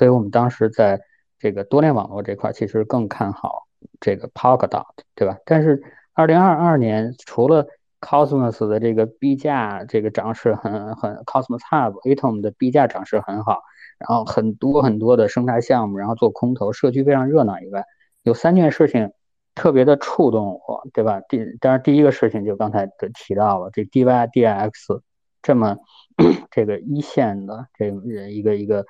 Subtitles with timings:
[0.00, 0.98] 所以我们当时在
[1.38, 3.66] 这个多链网络这块其实更看好
[4.00, 5.36] 这个 Polkadot，对吧？
[5.44, 5.82] 但是
[6.14, 7.66] 二零二二年除了
[8.00, 13.60] Cosmos 的这个币价这个涨势很很，Cosmos Hub Atom 的币价涨势很好，
[13.98, 17.84] 然后很多很多的生态项目，然后做空投，社区非常热闹以外，
[18.22, 19.12] 有三件事情
[19.54, 21.20] 特别的触动我，对吧？
[21.28, 25.02] 第当然第一个事情就刚才的提到了，这 DYDX
[25.42, 25.76] 这么
[26.50, 27.88] 这个一线的这
[28.30, 28.86] 一个一个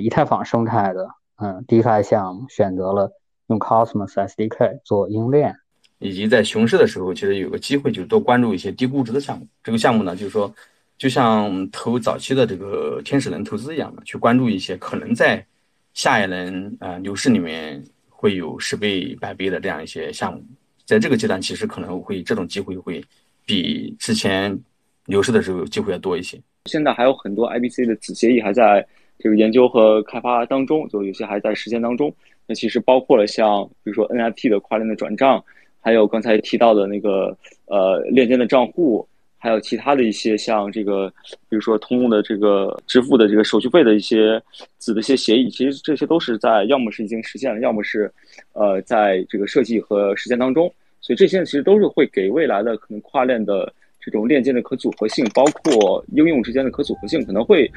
[0.00, 3.10] 以太坊生态的嗯 DeFi 项目选择了
[3.48, 5.54] 用 Cosmos SDK 做应用链。
[5.98, 9.46] 以及在熊市的时候，其实有个机会，就多关注一些低估值的项目。
[9.62, 10.52] 这个项目呢，就是说，
[10.98, 15.46] 就像投早期的这个天使轮投资一样的，去关注一些可能在
[15.94, 20.42] 下一轮啊牛市里面会有十倍、百倍的这样一些项目。
[20.84, 23.00] 在这个阶段，其实可能会这种机会会
[23.46, 24.58] 比之前
[25.06, 26.36] 牛市的时候机会要多一些。
[26.64, 28.84] 现在还有很多 IBC 的子协议还在
[29.22, 32.12] 这个研究和开发当中，就有些还在实践当中。
[32.46, 35.42] 那其实包括了像比如说 NFT 的跨链的转账。
[35.84, 39.04] 还有刚才提到的那个呃链间的账户，
[39.36, 41.12] 还有其他的一些像这个，
[41.48, 44.40] 比如说通用的这个支付的这个手续费的一些
[44.78, 48.08] 子的一些协议，其实这些都是在要么是已经实现了，要么是
[48.52, 50.72] 呃在这个设计和实践当中。
[51.00, 57.68] 所以这些其实都是会给未来的可能跨链的这种链接的可组合性，包括应用之间的可组合性，可能会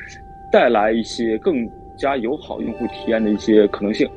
[0.49, 4.07] 带来一些更加友好用户体验的一些可能性。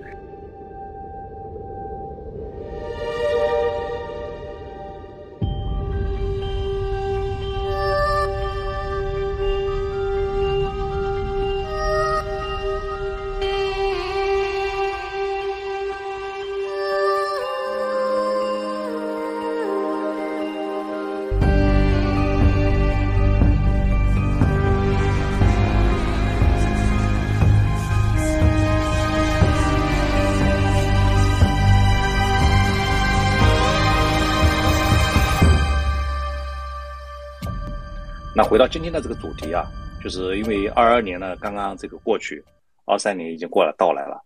[38.48, 39.66] 回到今天的这个主题啊，
[40.02, 42.42] 就是因为二二年呢刚刚这个过去，
[42.86, 44.18] 二三年已经过了到来了，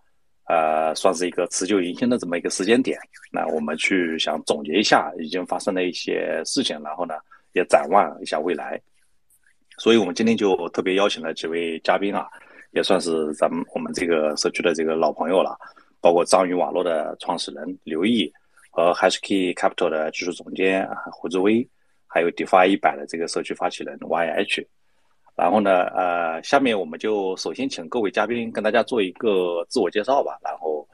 [0.45, 2.97] 呃，算是一个辞旧迎新的这么一个时间点。
[3.33, 7.15] 那我们去想总结一下已经发生的一些事情，然后呢
[7.53, 8.81] 也展望一下未来。
[9.77, 12.29] 所以我们今天就特别邀请了几位嘉宾啊，
[12.71, 15.59] 也算是咱们我们这个社区的这个老朋友了，
[16.01, 18.33] 包括章鱼网络的创始人刘毅
[18.71, 21.69] 和 HashKey Capital 的技术总监胡志威。
[22.15, 24.67] 还有 DeFi 一百的这个社区发起人 YH，
[25.35, 30.87] 然后呢，呃，下面我们就首先请各位嘉宾跟大家做一个自我介绍吧，然后，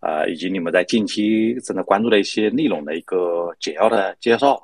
[0.00, 4.60] 呃，以及你们在近期正在关注的一些内容的一个简要的介绍。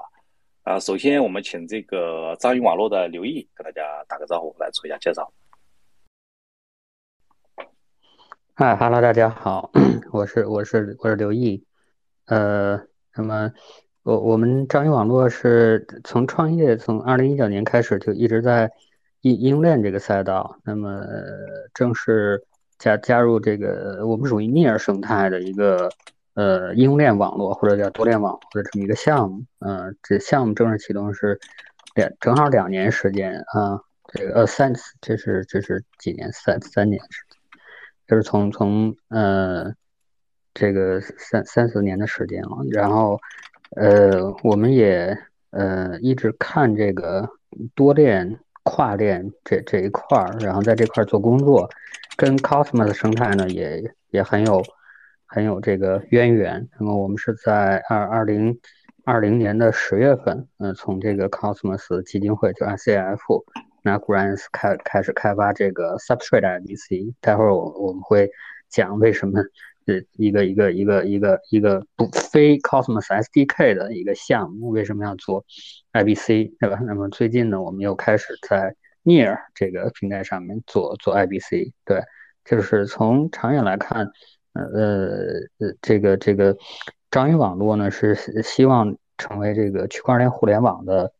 [0.65, 5.33] 啊，首先我们请这个章鱼网络的刘毅跟大家打个招呼，来做一下介绍。
[8.55, 9.71] 嗨哈喽，大家好，
[10.13, 11.65] 我是我是我是刘毅，
[12.27, 12.79] 呃，
[13.17, 13.51] 那么。
[14.05, 18.69] 我我们章鱼网络是从创业，从二零一九年开始就一直在
[19.21, 20.57] 应应用链这个赛道。
[20.65, 21.05] 那么
[21.73, 22.43] 正式
[22.81, 25.89] 加加入这个，我们属于 Near 生态的一个
[26.35, 29.45] 呃应用链网络或者叫多链网络的这么一个项目。
[29.61, 31.39] 嗯，这项目正式启动是
[31.95, 33.81] 两正好两年时间啊，
[34.13, 37.39] 这个呃三这是这是几年三三年时间，
[38.09, 39.73] 就是从从呃
[40.55, 43.17] 这个三三四年的时间了，然后。
[43.77, 45.17] 呃，我们也
[45.51, 47.27] 呃一直看这个
[47.75, 51.69] 多链跨链这这一块儿，然后在这块儿做工作，
[52.17, 54.63] 跟 Cosmos 生态呢也也很有
[55.27, 56.69] 很有这个渊源。
[56.79, 58.59] 那么我们是在二二零
[59.05, 63.45] 二零年的十月份，嗯，从这个 Cosmos 基金会就 ICF
[63.83, 67.15] 那 Grants 开开始开发这个 Substrate IBC。
[67.21, 68.31] 待会儿我我们会
[68.69, 69.41] 讲为什么。
[69.87, 75.45] 是一个一个一个一个一个不非 Cosmos SDK 的一个项目，为什么要做
[75.93, 76.79] IBC 对吧？
[76.85, 82.03] 那么最近呢，我们又开始在 Near 这个平台上面做做 IBC，对，
[82.45, 84.07] 就是从长远来看，
[84.53, 84.63] 呃
[85.59, 86.57] 呃这个这个
[87.11, 91.13] 章鱼网络呢是希望成为这个区块链互联网的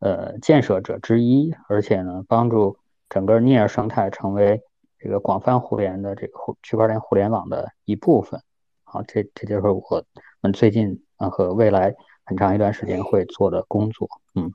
[0.00, 2.76] 呃建设者之一，而且呢帮助
[3.08, 4.62] 整个 Near 生态成为。
[5.02, 8.38] 这个广泛互联的这个互区块链互联网的一部分，
[8.84, 10.04] 好，这这就是我
[10.42, 11.94] 们最近啊和未来
[12.24, 14.06] 很长一段时间会做的工作。
[14.34, 14.52] 嗯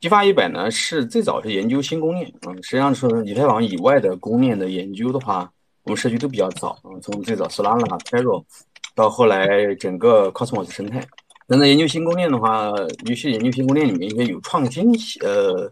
[0.00, 5.48] 激发一百呢是最早是研究新公链，嗯，实际上是以太坊以外的公链的研究的话，
[5.84, 8.44] 我们社区都比较早，嗯，从最早 Solana、Taro
[8.96, 11.04] 到后来整个 Cosmos 生态。
[11.46, 12.70] 那在研究新公链的话，
[13.06, 15.70] 尤其研究新公链里面一些有创新，呃。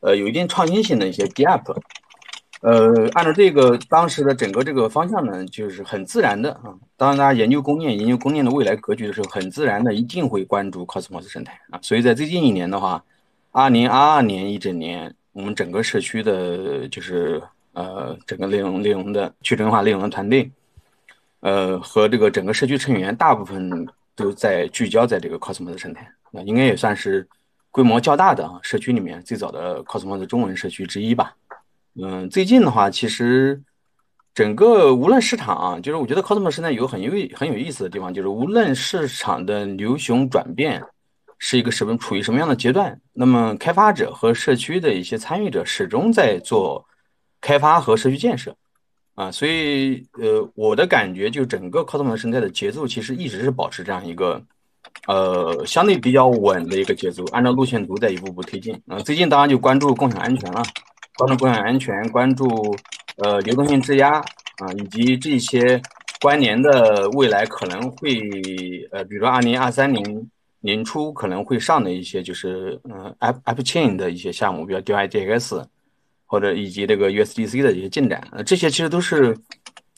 [0.00, 1.76] 呃，有一定创新性的一些 Gap，
[2.60, 6.74] 呃，按照这个当时的整个这个方向呢，就是很自然的啊。
[6.96, 11.78] 当大家研究供链、研究供链的未来格局的时候，很自然的一定会关注 Cosmos 生态啊。
[11.82, 13.04] 所以在最近一年的话，
[13.52, 17.42] 二零二二年一整年，我们整个社区的，就是
[17.72, 20.50] 呃，整个内容内容的去中化内容的团队，
[21.40, 23.86] 呃，和这个整个社区成员，大部分
[24.16, 27.26] 都在聚焦在这个 Cosmos 生态，那应该也算是
[27.70, 31.34] 规模较大的啊社区里面最早的 Cosmos 中文社区之一吧。
[32.00, 33.60] 嗯，最近的话，其实
[34.32, 40.82] 整个无论市场啊，就是我觉得 Cosmos 生态有很有很有意思的地方，就是无论市场的流雄转变
[41.38, 46.86] 是一个什么处于什么样的阶段，那么开发者和社区的一些参与者始终在做
[47.40, 48.56] 开发和社区建设
[49.14, 54.40] 啊，所以呃，我的感觉就整个 Cosmos 生态的节奏其实一直是保持这样一个
[55.06, 58.98] 呃相对比较稳的一个节奏，按照路线图在一步步推进啊。
[59.00, 60.62] 最近当然就关注共享安全了。
[61.16, 62.46] 关注共享安全，关注
[63.16, 65.80] 呃流动性质押啊，以及这些
[66.20, 68.20] 关联的未来可能会
[68.92, 70.28] 呃，比如说二零二三年
[70.60, 75.64] 年初可能会上的一些就是嗯 App App Chain 的一些项目，比如 DYDX
[76.26, 79.36] 或者以及这个 USDC 的一些进展，这些其实都是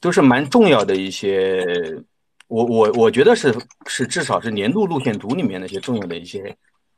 [0.01, 1.67] 都是蛮重要的一些，
[2.51, 3.55] 我我我觉得是
[3.87, 6.57] 是至少是年度路线图里面的一些重要的一些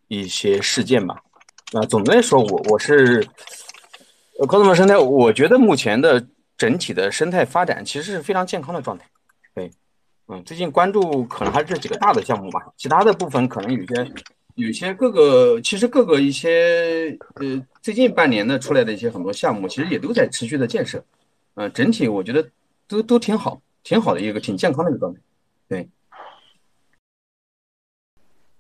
[0.08, 1.14] 一些事件吧。
[1.72, 3.24] 那总的来说，我我是。
[4.38, 6.26] 呃，Cosmos 生态，我觉得目前的
[6.56, 9.04] 整体的生态发展其实是非常健康的状态。
[9.54, 9.70] 对，
[10.26, 14.12] 嗯，最近关注可能还是这几个大的项目吧，其他的部分可能有些，
[14.54, 21.04] 有些各个其实各个一些呃，最近半年的出来的一些很多项目，其实也都在持续的建设。
[21.54, 22.48] 嗯，整体我觉得
[22.88, 25.20] 都都挺好，挺好的一个挺健康的一个状态。
[25.72, 25.88] 对。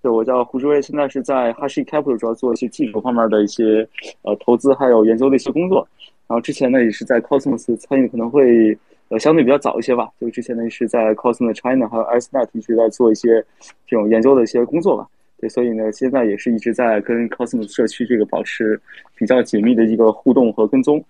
[0.00, 3.88] 对，我叫胡志威，现在是在 Hashi Capital 主要做一些技术方面的一些
[4.22, 5.86] 呃投资还有研究的一些工作。
[6.26, 8.76] 然后之前呢也是在 Cosmos 参与，可能会
[9.10, 10.10] 呃相对比较早一些吧。
[10.18, 13.44] 就之前呢是在 Cosmos China 还有 SNet 一直在做一些
[13.86, 15.08] 这种研究的一些工作吧。
[15.38, 18.80] 对，所以呢现在也是一直在跟 Cosmos 社区这个保持
[19.14, 21.04] 比较紧密的一个互动和跟踪。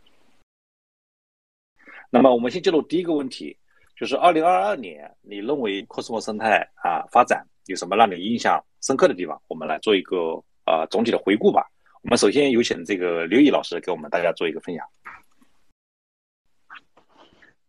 [2.10, 3.56] 那么我们先进入第一个问题，
[4.02, 8.60] 就是二零二二年你认为 Cosmos 生态啊发展有什么让你印象？
[8.80, 11.64] 深刻的地方，我们来做一个呃总体的回顾吧。
[12.02, 14.84] 我们首先有请这个刘毅老师给我们大家做一个分享。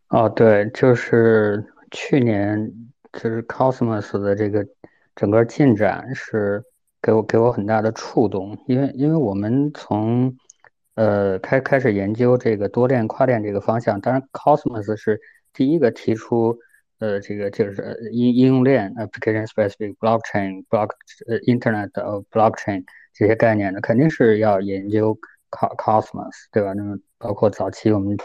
[0.08, 2.68] 哦，对，就是去年
[3.12, 4.66] 就是 Cosmos 的这个
[5.14, 6.64] 整个进展是
[7.00, 10.36] 给我给我很大的触动，因为因为我们从
[10.96, 15.20] 呃开开始研究这个多链跨链这个方向，当然 Cosmos 是
[15.54, 16.58] 第一个提出。
[17.00, 20.90] 呃，这个就是应应用链 （application specific blockchain）、block
[21.26, 25.18] 呃 Internet of blockchain 这些概念呢，肯定是要研究
[25.50, 26.72] Cosmos，对吧？
[26.72, 28.16] 那么包括早期我们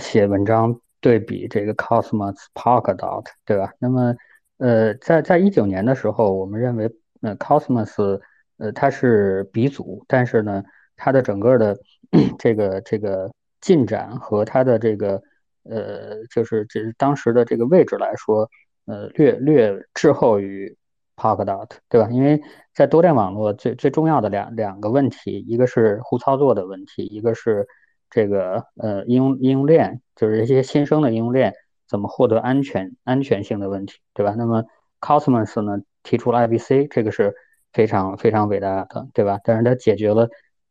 [0.00, 3.72] 写文章对比这个 Cosmos、Polkadot，对吧？
[3.78, 4.16] 那么
[4.56, 6.90] 呃，在在一九年的时候，我们认为
[7.20, 8.20] 呃 Cosmos
[8.56, 10.64] 呃它是鼻祖，但是呢，
[10.96, 11.78] 它的整个的
[12.40, 13.30] 这个这个
[13.60, 15.22] 进展和它的这个
[15.70, 18.48] 呃，就是这当时的这个位置来说，
[18.86, 20.76] 呃，略略滞后于
[21.16, 22.08] p a r k d o t 对吧？
[22.10, 22.40] 因为
[22.74, 27.66] 在多链网络最最重要的两两个问题，一个是互操作的问题，一个是
[28.10, 31.54] 这个呃应用应用链，就是一些新生的应用链
[31.88, 34.34] 怎么获得安全安全性的问题，对吧？
[34.36, 34.64] 那么
[35.00, 37.34] Cosmos 呢提出了 IBC，这个是
[37.72, 39.40] 非常非常伟大的，对吧？
[39.42, 40.28] 但是它解决了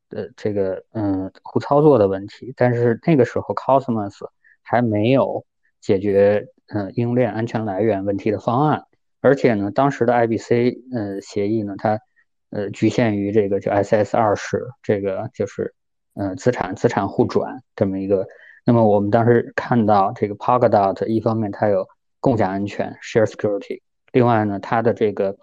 [0.10, 4.26] 呃这个嗯互操作的问题，但是那个时候 Cosmos
[4.66, 5.46] 还没有
[5.80, 8.84] 解决嗯应用链安全来源问题的方案，
[9.22, 12.00] 而且呢，当时的 IBC 呃协议呢，它
[12.50, 15.76] 呃局限于这个就 SS 二十这个就是
[16.16, 18.28] 呃资产资产互转这么一个。
[18.66, 21.88] 那么我们当时看到这个 Polkadot 一方面它有
[22.20, 23.82] 共享安全 share security，
[24.12, 25.38] 另外呢它的这个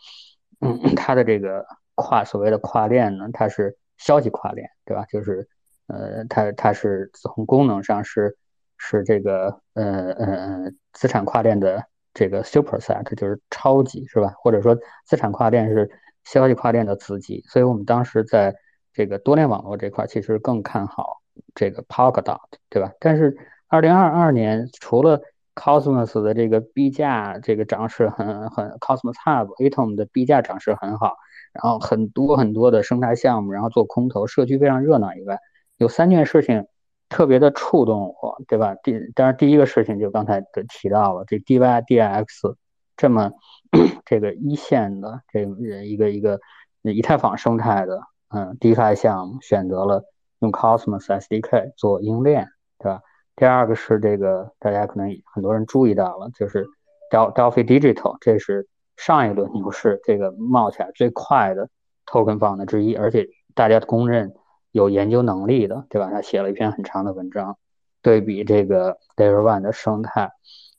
[0.61, 1.65] 嗯 它的这个
[1.95, 5.05] 跨所谓的跨链呢，它是消极跨链，对吧？
[5.09, 5.49] 就是
[5.87, 8.37] 呃它它是从功能上是。
[8.85, 14.35] 是这个呃呃呃资产跨链的这个 superset，就是超级是吧？
[14.39, 15.89] 或者说资产跨链是
[16.25, 18.57] 消息跨链的子级，所以我们当时在
[18.93, 21.23] 这个多链网络这块其实更看好
[21.55, 22.93] 这个 Polkadot，对吧？
[22.99, 25.23] 但是二零二二年除了
[25.55, 31.15] Cosmos 的这个币价这个涨势很很 Cosmos Hub Atom 的币价涨势很好，
[31.53, 35.39] 然后很多很多的生态项目，然后做空投，社区非常热闹以外，
[35.77, 36.67] 有三件事情。
[37.13, 38.75] 特别的触动我，对吧？
[38.83, 42.57] 第当然第一个事情就刚才的提到了，这 DYDX
[42.97, 43.31] 这么
[44.07, 46.41] 这个一线的这个一个一个
[46.83, 50.03] 以太坊生态的嗯 DeFi 项目，选择了
[50.41, 53.03] 用 Cosmos SDK 做应链，对吧
[53.37, 56.67] 第二个是这个大家可能很多人注意到了，就是
[57.11, 58.67] Delfi Digital 这是
[58.97, 61.69] 上一轮牛市这个冒起来最快的
[62.07, 64.35] token 方的之一，而且大家公认
[64.73, 66.11] 有研究能力的，对吧？
[66.11, 67.57] 他写了一篇很长的文章，
[68.03, 70.33] 对比这个 Layer One 的生态，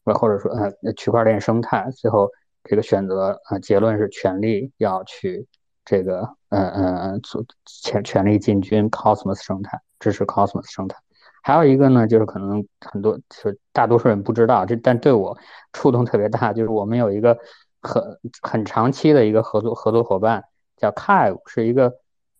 [0.04, 2.30] 或者说呃区块链生态，最后
[2.64, 5.48] 这个选择呃结论是全力要去
[5.86, 10.98] 这个嗯嗯做全全力进军 Cosmos 生态，支持 Cosmos 生态。
[11.46, 15.38] 还有一个呢，就是可能很多就大多数人不知道，这但对我
[15.74, 17.38] 触动特别大，就是我们有一个
[17.82, 20.46] 很很长期的一个合作合作伙伴
[20.78, 21.94] 叫 Kive，是一个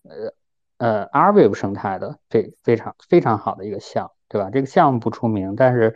[0.04, 0.32] 呃
[0.78, 4.50] 呃 Arweave 生态的非非常非常好的一个项目，对吧？
[4.50, 5.94] 这个项目不出名，但是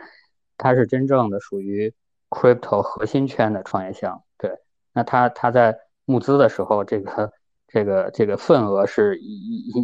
[0.57, 1.93] 它是真正的属于
[2.29, 4.21] Crypto 核心圈的创业项目。
[4.37, 4.57] 对，
[4.93, 7.31] 那他他在募资的时候，这个
[7.67, 9.83] 这个这个份额是一一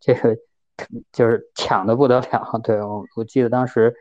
[0.00, 0.36] 这个。
[1.10, 3.94] 就是抢的不得了，对我我记得当时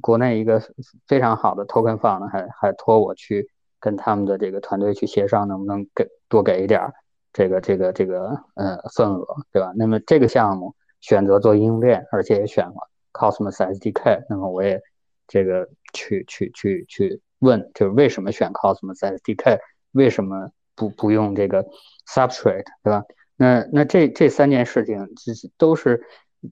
[0.00, 0.62] 国内一个
[1.08, 6.94] 非常好的 token Fund，还还托我去跟他们的这个团队去协商，能不能给多给一点儿
[7.32, 9.72] 这个这个这个呃份额，对吧？
[9.76, 12.74] 那么这个项目选择做应用链，而且也选了
[13.12, 14.80] Cosmos SDK，那么我也
[15.26, 19.58] 这个去去去去问，就是为什么选 Cosmos SDK，
[19.92, 21.64] 为什么不不用这个
[22.06, 23.04] Substrate，对吧？
[23.36, 26.04] 那那这这三件事情，这是都是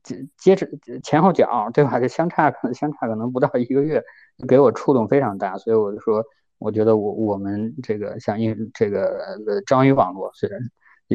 [0.03, 0.69] 接接着
[1.03, 1.99] 前后脚，对吧？
[2.01, 4.03] 这相差可能相差可能不到一个月，
[4.49, 6.25] 给我触动非常大，所以我就说，
[6.59, 9.07] 我觉得我我们这个像因这个
[9.47, 10.61] 呃章鱼网络虽然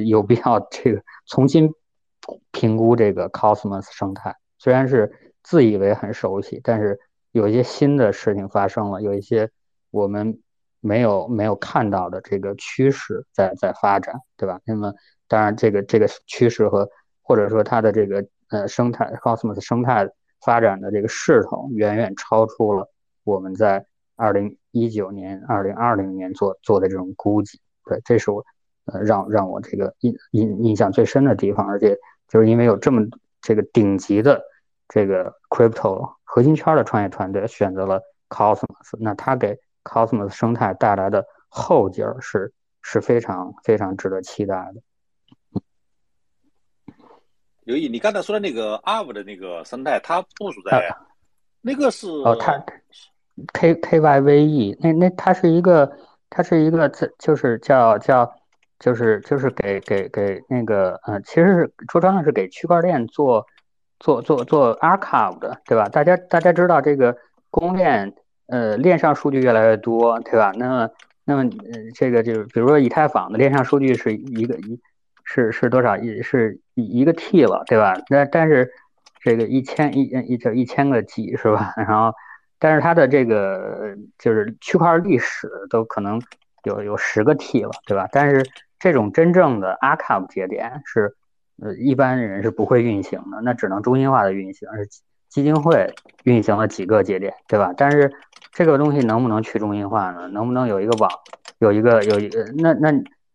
[0.06, 1.70] 有必要这个重新
[2.52, 5.12] 评估这个 Cosmos 生态，虽然是
[5.44, 7.00] 自以为很熟悉，但是
[7.32, 9.50] 有一些新的事情发生了，有一些
[9.92, 10.40] 我们
[10.80, 14.60] 没有没有看到的这个趋势在在发展，对吧？
[14.66, 14.94] 那么。
[15.26, 16.88] 当然，这个这个趋势和
[17.24, 20.08] 或者说它的这个呃生态 Cosmos 生态
[20.42, 22.88] 发展的这个势头，远远超出了
[23.24, 23.84] 我们在
[24.16, 27.62] 二零一九年、二零二零年做做的这种估计。
[27.86, 28.44] 对，这是我
[28.86, 31.66] 呃让让我这个印印印象最深的地方。
[31.66, 33.02] 而且就是因为有这么
[33.42, 34.42] 这个顶级的
[34.90, 42.52] 这个 Crypto 核心圈的创业团队选择了 Cosmos，那它给 Cosmos 生态带来的后劲儿是
[42.82, 44.82] 是非常非常值得期待的。
[47.66, 50.94] 刘毅，你刚才说的那个 Arv 的那个生态，它部署在
[51.62, 52.62] 那个是哦，它
[53.54, 55.92] K K Y V E，那那它是一个，
[56.30, 58.32] 它是一个，就是叫叫，
[58.80, 63.46] 就是就是给给给那个，呃，其实是说穿了是给区块链做
[64.00, 65.90] 做做做 Archive 的，对吧？
[65.90, 67.16] 大家大家知道这个
[67.50, 68.14] 公链，
[68.48, 70.52] 呃，链上数据越来越多，对吧？
[70.56, 70.90] 那么
[71.26, 71.50] 那么，
[71.96, 74.80] 这个就是比如说以太坊的链上数据是一个一。
[75.26, 77.94] 是是多少一是一一个 T 了，对吧？
[78.10, 78.70] 那但是
[79.22, 81.74] 这个一千一一就一千个 G 是吧？
[81.80, 82.14] 然后，
[82.64, 86.22] 但是它的这个就是区块历史都可能
[86.64, 88.08] 有有十个 T 了，对吧？
[88.10, 88.42] 但是
[88.80, 91.14] 这种真正的 Archive 节点是
[91.62, 94.88] 呃一般人是不会运行的，那只能中心化的运行，是
[95.28, 95.94] 基金会
[96.24, 97.74] 运行了几个节点，对吧？
[97.76, 98.10] 但是
[98.54, 100.30] 这个东西能不能去中心化呢？
[100.30, 101.12] 能不能有一个网，
[101.60, 102.94] 有一个有一个那那？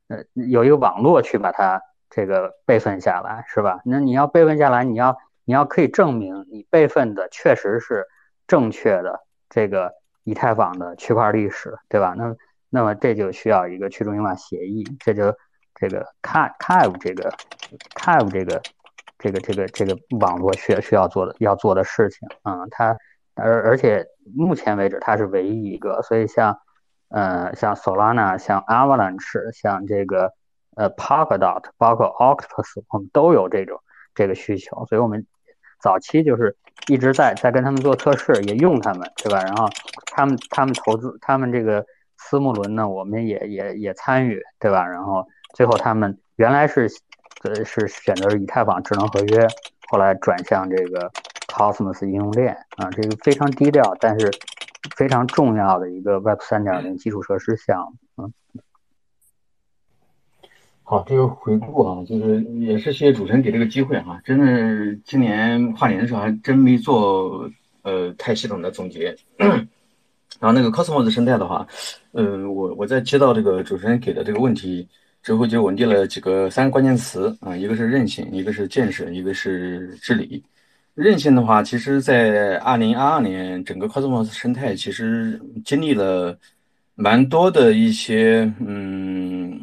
[0.08, 3.78] 呃，有一个网络去把它这个备份下来，是吧？
[3.84, 8.06] 那你要备份下来，你要你要可以证明你备份的确实是
[8.48, 9.92] 正确的这个
[10.24, 12.14] 以太坊的区块历史，对吧？
[12.18, 12.34] 那
[12.68, 15.32] 那么这就需要一个去中心化协议，这就
[15.76, 17.30] 这个 Cave 这个
[17.94, 18.60] Kive 这个
[19.18, 22.96] 这个这个这个网络需要需要做的要做的事情啊，它
[23.34, 26.58] 而而且目前为止它是唯一一个，所以像。
[27.10, 30.30] 呃，像 Solana、像 Avalanche、像这个
[30.76, 33.80] 呃 Polkadot，包括 Octopus，我们都有这种
[34.14, 35.26] 这个需求，所以我们
[35.80, 36.56] 早期就是
[36.86, 39.42] 一直在在跟他们做测试，也用他们，对吧？
[39.42, 39.68] 然后
[40.12, 41.84] 他们他们投资他们这个
[42.16, 44.86] 私募轮呢，我们也也也参与，对吧？
[44.86, 46.88] 然后最后他们原来是
[47.44, 49.46] 呃是选择以太坊智能合约，
[49.88, 51.10] 后来转向这个
[51.46, 54.30] Cosmos 应用链啊，这个非常低调，但是。
[54.96, 58.32] 非常重要的一个 Web 三点零基础设施项目，嗯，
[60.90, 67.46] 好，这个回顾啊，就是也是谢谢主持人给这个机会哈，真的今年跨年的时候还真没做
[67.82, 69.60] 呃太系统的总结， 然
[70.40, 71.66] 后那个 Cosmos 生态的话，
[72.12, 74.88] 嗯，我我在接到这个主持人给的这个问题
[75.22, 80.42] 之后，就稳定了几个三个关键词啊，一个是韧性，一个是建设，一个是治理。
[80.94, 86.34] 韧性的话，其实，在二零二二年，整个 Cosmos 生态其实经历了
[86.94, 89.60] 蛮多的一些嗯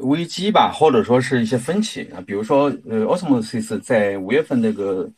[0.00, 2.20] 危机吧，或者说是一些分歧啊。
[2.26, 5.10] 比如说，呃，Osmosis 在五月份那个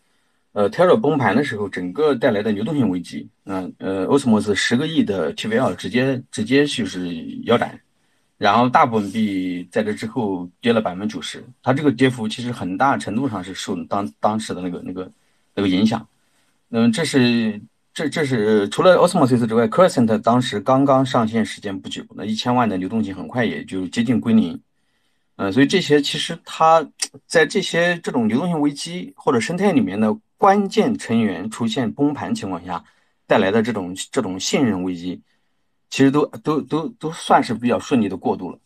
[0.53, 7.09] 呃 Tera 崩盘的时候，整个带来的流动性危机，嗯呃 Osmos 十个亿的 TVL 直接直接就是
[7.45, 7.79] 腰斩，
[8.39, 15.11] 然后大部分币在这之后跌了百分之九十，它这个跌幅其实很大程度上是受当当时的那个那个
[15.55, 16.07] 那个影响，
[16.71, 17.61] 嗯，这是。
[17.93, 24.59] 这这是除了 Osmosis 之外，Crescent 当时刚刚上线时间不久，那一千万的流动性很快也就接近归零，
[25.41, 26.87] 呃，所以这些其实它
[27.27, 32.85] 在这些这种流动性危机或者生态里面的关键成员出现崩盘情况下
[33.27, 35.23] 带来的这种这种信任危机，
[35.89, 38.59] 其实都都都都算是比较顺利的过渡了，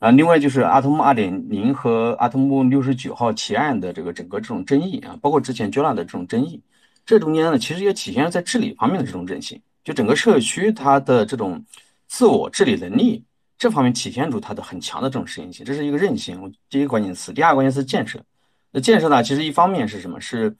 [0.00, 6.60] 啊，另外就是阿童木二点零和阿童木六十九号提案的这个整个这种争议啊，包括之前 Jola 的这种争议。
[7.04, 11.64] 这中间呢，其实也体现在治理方面的这种韧性，就整个社区它的这种
[12.08, 13.22] 自我治理能力
[13.58, 17.32] 这方面体现出它的很强的这种适应性，这是一个韧性，第一个关键词。
[17.32, 18.20] 第二个关键词建设。
[18.70, 20.20] 那建设呢，其实一方面是什么？
[20.20, 20.54] 是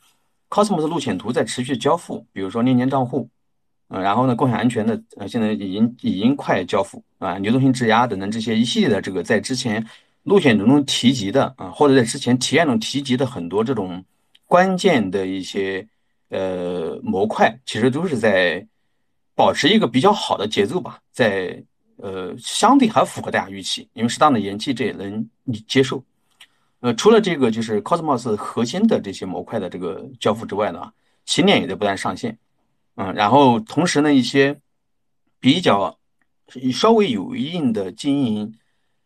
[0.49, 3.29] Cosmos 路线图在持续交付，比如说链接账户，
[3.89, 9.87] 嗯，然后呢，共享安全的呃，现在已经已经快交付啊，流动性质押等等这些一系列的这个在之前
[10.23, 14.05] 路线图中提及的啊，或者在之前体验中提及的很多这种
[14.47, 15.87] 关键的一些。
[16.29, 18.67] 呃，模块其实都是在
[19.37, 21.63] 保持一个比较好的节奏吧，在
[21.97, 25.29] 呃相对还符合大家预期，因为适当的延期这也能
[25.67, 26.03] 接受。
[26.81, 30.93] 呃，除了这个就是 Cosmos 核心的这些模块的这个交付之外呢，
[31.25, 32.37] 新链也在不断上线。
[32.97, 34.59] 嗯，然后同时呢，一些
[35.41, 35.99] 比较
[36.73, 38.55] 稍微有一定的经营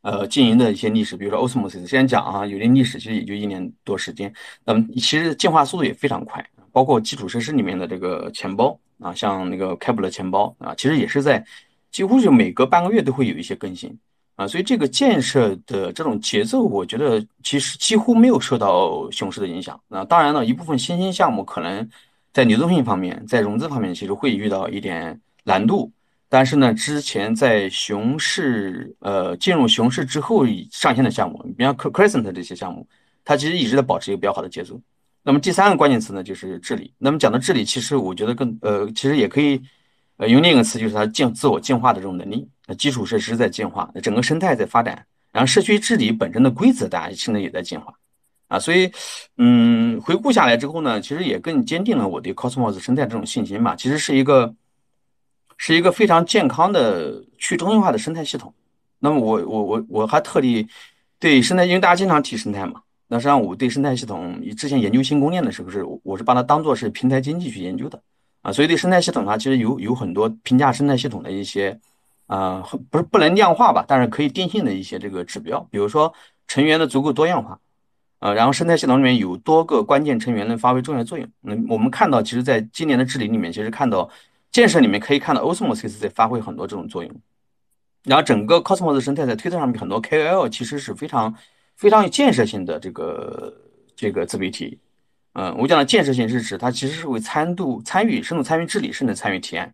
[0.02, 4.32] 呃经营的一些历史，比如说 Osmos，先讲啊，有点历史，其实也就一年多时间，
[4.64, 6.44] 那么其实进化速度也非常快。
[6.72, 11.44] 包括基础设施里面的这个钱包啊，像那个开普勒钱包啊，其实也是在
[11.90, 13.96] 几乎就每隔半个月都会有一些更新
[14.36, 20.04] 啊，所以这个建设的这种节奏，我觉得其实几乎没有受到熊市的影响那。
[20.04, 21.86] 当然了，一部分新兴项目可能
[22.32, 25.90] 在流动性方面，在融资方面其实会遇到一点难度，
[26.28, 32.86] 但是呢，之前在熊市呃进入熊市之后上线的项目，比方 Crescent 这些项目，
[33.24, 34.80] 它其实一直在保持一个比较好的节奏。
[35.22, 36.94] 那么第三个关键词呢，就是治理。
[36.96, 39.60] 那么讲到治理，其实我觉得更呃，其实也可以
[40.20, 42.46] 呃用另一个词，就是它进自我进化的这种能力。
[42.66, 47.94] 那基础设施在进化，整个生态在发展，然后社区治理本身的规则，大家现在也在进化
[48.48, 48.58] 啊。
[48.58, 48.92] 所以，
[49.38, 53.74] 嗯，回顾下来之后呢，其实也更坚定了我对 Cosmos 生态这种信心吧。
[53.74, 54.54] 其实是一个
[55.56, 58.52] 是一个非常健康的去中心化的生态系统。
[58.98, 60.68] 那么我我我我还特地
[61.18, 62.82] 对生态，因为大家经常提生态嘛。
[63.08, 68.00] 那实际上，我对生态系统，之前研究新公链的时候，是我是把它当做是平台经济去研究的
[68.42, 71.78] 啊，所以对生态系统它其实有有很多评价生态系统的一些
[72.26, 76.12] 啊，不是不能量化吧，但是可以定性的一些这个指标，比如说
[76.46, 77.58] 成员的足够多样化
[78.18, 81.28] 啊，然后生态系统里面有多个关键成员能发挥重要作用。
[81.40, 84.08] 那我们看到，其实在今年的治理里面，其实看到
[84.50, 87.14] 建设里面可以看到 Osmos 在发挥很多这种作用，
[88.04, 91.34] 然后整个 Cosmos 生态在推特上面很多 KOL 其实是非常。
[91.76, 93.54] 非常有建设性的这个
[93.96, 94.78] 这个自媒体，
[95.34, 99.72] 嗯，我讲的建设性是指它其实是会参度参与深度参与治理，甚至参与提案。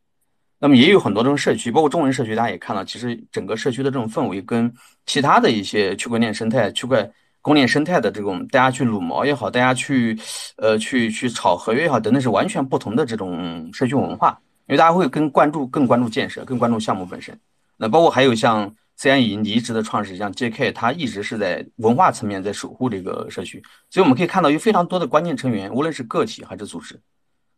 [0.58, 4.70] 那么也有很多这种社区，包括中文社区，大家也看到，其实整个社区的这种氛围跟
[5.06, 10.18] 其他的一些区块链生态、区块公链生态的这种大家去撸毛也好，大家去
[10.56, 17.38] 呃去去炒合约也好，等等是完全不同的这种社区文化，因为大家会更关注更关注建设，更关注项目本身。
[17.76, 18.74] 那包括还有像。
[18.96, 26.98] 虽然已经离职的创始人像 J.K.，他一直是在文化层面在守护这个社区，所以我们可以看到有非常多的关键成员，无论是个体还是组织。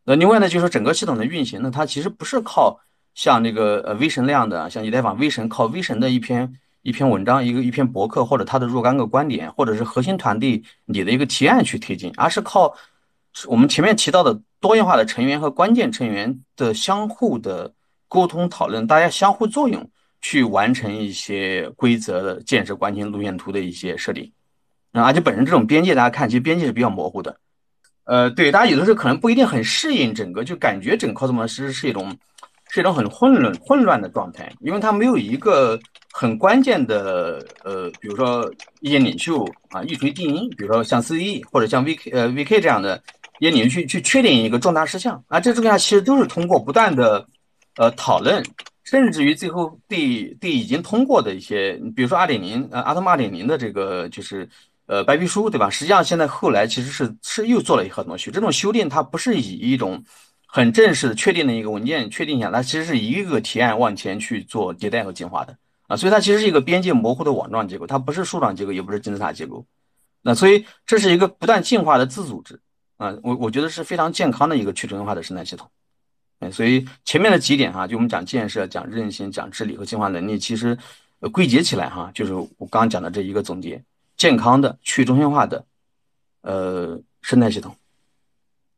[0.04, 2.80] 那另外呢，就是整个系统的运行呢，它其实不是靠
[3.14, 12.74] 像那个呃 V 神那样的，像以太坊 V 神靠 V 神的一篇一篇文章、一个一篇博客或者他的若干个观点，或者是核心团队你的一个提案去推进，而是靠
[13.46, 17.72] 我们前面提到的多样化的成员和关键成员的相互的
[18.08, 19.88] 沟通讨论，大家相互作用。
[20.20, 24.30] 去完成一些规则的建设、关键路线图的一些设定，
[24.92, 27.38] 啊，而且本身这种边界，大家看，其实边界是比较模糊的。
[28.04, 32.16] 呃，对，大家有的时候可能不一定很适应整个，就感觉整个 Cosmos 是是一种
[32.70, 35.78] 是一种很混乱、混乱的状态，因为它没有一个
[36.12, 38.50] 很关键的，呃，比如说
[38.80, 43.00] 意见领袖啊，一锤定音，比如说像 CE 或者像 VK 呃 VK 这样的
[43.38, 47.24] 一些领袖去去确定一个重大事项啊，这重大其实都是通过不断的
[47.76, 48.42] 呃讨论。
[48.90, 54.48] 甚至于最后对对已经通过的一些，比如说二点零呃阿特曼二点零的这个就是
[54.86, 55.68] 呃白皮书对吧？
[55.68, 60.02] 实际上现在后来其实是是又做了一很多修，这种修订它不是以一种
[60.46, 65.54] 很正式的确定的一个文件确定下来，其实是一个个提案往前去做迭代和进化的
[65.86, 69.66] 啊，所以它其实是一个边界模糊的网状结构，它不是树状结构，也不是金字塔结构，
[70.22, 72.58] 那所以这是一个不断进化的自组织
[72.96, 75.68] 啊，我我觉得是非常健康的一个去中心化的生态系统。
[76.40, 80.76] 哎，所以前面的几点哈，就我们讲建设、讲韧性、讲治理和进化能力，其实
[81.32, 83.82] 归结起来哈，就是我刚刚讲的这一个总结：
[84.16, 85.64] 健康的去中心化的
[86.42, 87.74] 呃生态系统。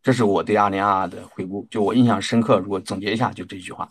[0.03, 2.59] 这是我对二零二二的回顾，就我印象深刻。
[2.59, 3.87] 如果总结一下，就这一句话。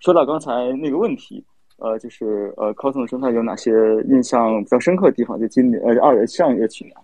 [0.00, 1.44] 说到刚才那个问题，
[1.76, 3.70] 呃，就是呃，Cosmos 生态有哪些
[4.08, 5.38] 印象比较深刻的地方？
[5.38, 6.96] 就今年呃二上一个去年，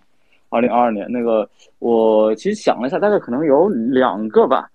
[0.49, 4.71] 二零二二年那个，我其实想了一下，大概可能有两个吧。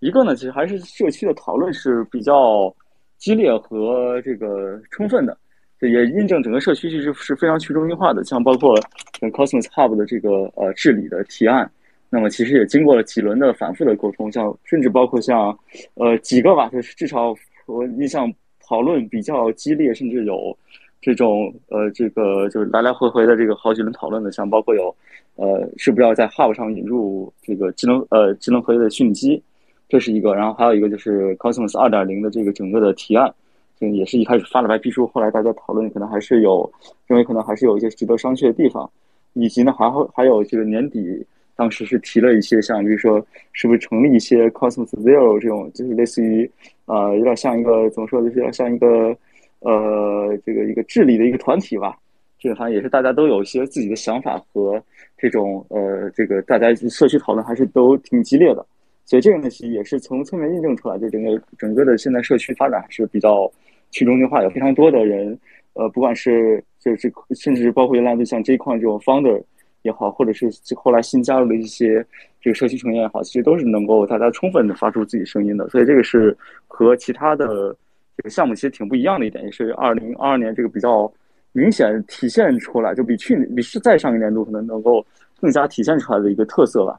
[0.00, 2.74] 一个呢，其实还是社区的讨论是比较
[3.16, 5.36] 激烈和这个充分的，
[5.80, 8.22] 也印证整个社区其实是非常去中心化的。
[8.24, 8.74] 像包括
[9.20, 11.70] Cosmos Hub 的这个呃治理的提案，
[12.10, 15.58] 那么其实也经过了几轮的反复的沟通，像甚至包括像
[15.94, 17.34] 呃几个吧，就是至少。
[17.66, 18.32] 我印象
[18.66, 20.56] 讨论比较激烈，甚至有
[21.00, 24.94] 这种呃，这个就是来来回回的这个好几轮讨论的，像包括有
[25.36, 29.42] 呃，是不是要在 Hub 上引入这个智能呃智能合约的讯息，
[29.88, 30.34] 这是一个。
[30.34, 33.32] 然后还有一个就是 Cosmos 二点零的这个整个的提案，
[33.78, 36.70] 这也是一开始发了白皮书，后来大家讨论可能还是有
[37.06, 38.90] 认为可能还是有一些值得商榷的地方，
[39.34, 41.26] 以及呢还会还有这个年底。
[41.54, 43.20] 当时是提了一些，像比如说，
[43.52, 46.48] 是不是成立一些 Cosmos Zero 这种，就是类似于，
[46.86, 49.12] 呃，有点像一个怎么说，就是要像一个，
[49.60, 51.96] 呃，这个一个治理的一个团体吧。
[52.38, 54.82] 这个反正也是大家都有一些自己的想法和
[55.16, 58.64] 这种，呃，这个大家社区讨论还是都挺激烈的。
[59.04, 63.50] 所以这个呢，其实也是从侧面印证出来，就整个整个的现在社区发展还是比较
[63.90, 65.38] 去中心化，有非常多的人，
[65.72, 69.42] 呃，不管是就是甚至包括原来的像 J 矿这种 Founder。
[69.82, 72.04] 也好，或者是后来新加入的一些
[72.40, 75.68] 这个社区成员也好，其实都是能够大家充分的发出自己声音的。
[75.68, 77.74] 所以这个是和其他的
[78.18, 81.10] 这个项目其实挺不一样的一点，也是二零二二年这个比较
[81.52, 85.06] 明显体现出来，就比去年比是再上一年度可能能够
[85.40, 86.98] 更加体现出来的一个特色吧。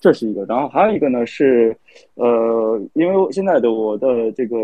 [0.00, 1.74] 这是一个，然后还有一个呢是
[2.14, 4.56] 呃，因为现在的我的这个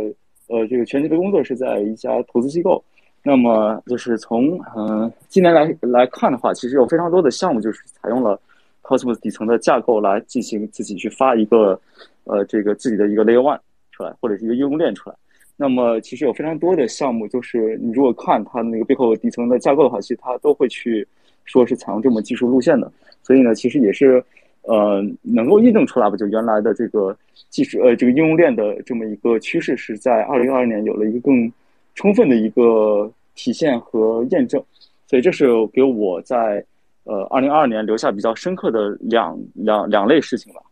[0.48, 2.82] 呃这个全职的工作是在一家投资机构。
[3.22, 8.36] 那么就是从嗯今年来来看的话，其实有非常多的项目就是采用了
[8.82, 11.80] Cosmos 底层的架构来进行自己去发一个
[12.24, 13.60] 呃这个自己的一个 Layer One
[13.92, 15.14] 出来，或者是一个应用链出来。
[15.62, 21.07] 那么其实有非常多的项目，就是你如果看它那个背后底层的架构的话，其实它都会去
[21.44, 22.90] 说是采用这么技术路线的。
[23.22, 24.22] 所以呢，其实也是
[24.62, 27.16] 呃能够印证出来吧，就原来的这个
[27.48, 31.53] 技术呃这个应用链的这么一个趋势是在二零二二年有了一个更。
[31.94, 34.59] 充分的一个体现和验证，
[35.07, 36.64] 所以这是给我在
[37.05, 40.62] 呃二零二二年留下比较深刻的两两两类事情吧。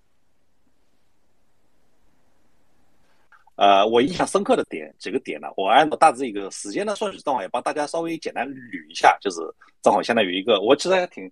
[3.60, 9.40] 呃，我印象深刻的点几个点呢，我按照大致一个时间的顺序，正好也帮大家稍微简单捋一下，就是
[9.82, 11.30] 正好相当于一个，我其实还挺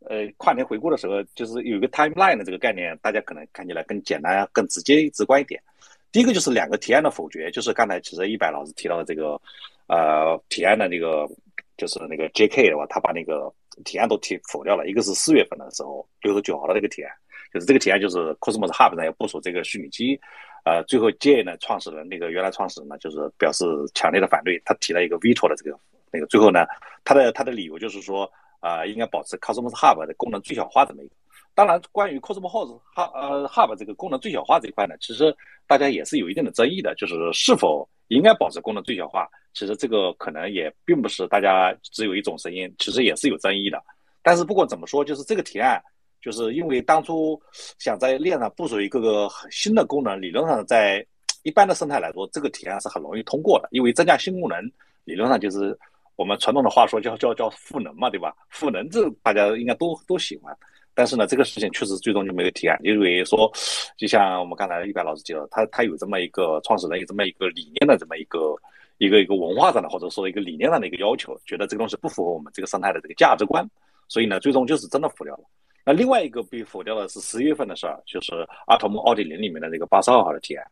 [0.00, 5.62] 呃跨年回顾的时候，就是有一个 timeline 的这个概念，大家可能看起来更简单、更直接、直观一点。
[6.10, 9.40] 第一个就是两个提案的否决，就是刚才其实一百老师提到的这个，
[9.86, 11.28] 呃，提案的那个
[11.76, 12.70] 就是那个 J.K.
[12.70, 14.88] 的话，他把那个提案都提否掉了。
[14.88, 17.12] 一个是四月份的时候，六十九号的那个提案，
[17.54, 20.18] 就是这个提案就是 Cosmos Hub 上要部署这个虚拟机，
[20.68, 25.74] 呃，最后 J 呢创始人那个原来创始人呢就是表示强烈的反对，他提了一个 veto 的这个
[26.12, 26.66] 那个，最后呢
[27.04, 31.14] 他的他的理由就是说，啊，应该保持 Cosmos Hub 的功能最小化这么一个。
[31.54, 35.34] 当然，关于 Cosmos Hub 呃 Hub 这个功能最小化这一块呢，其实
[35.66, 39.26] 大家也是有一定的争议的，就是是否应该保持功能最小化。
[39.54, 43.82] 其实这个可能也并不是大家只有一种声音，其实也是有争议的。
[44.22, 45.82] 但是不管怎么说，就是这个提案，
[46.20, 47.40] 就是因为当初
[47.78, 51.04] 想在链上部署一个个新的功能，理论上在
[51.42, 54.60] 一般的生态来说，这个提案是很容易通过的，因为增加新功能，
[55.04, 55.78] 理论上就是
[56.16, 58.34] 我们传统的话说叫叫叫赋能嘛，对吧？
[58.50, 60.54] 赋能这大家应该都都喜欢。
[60.92, 63.48] 但是呢，这个事情确实最终就没有提案，因为说，
[63.96, 68.56] 就像我们刚才一白老师提到，他他有这么一个创始人有这么一个理念的这么一个
[68.98, 73.64] 一个一个文化上的或者说一个理念上的一个要求，觉得这个东西不符合我们这个生态的这个价值观，
[74.08, 75.44] 所以呢，最终就是真的服掉了。
[75.88, 80.62] 那另外一个被否掉的是十月份的事儿，就是阿童木奥点零里面的那个八十二号的提案。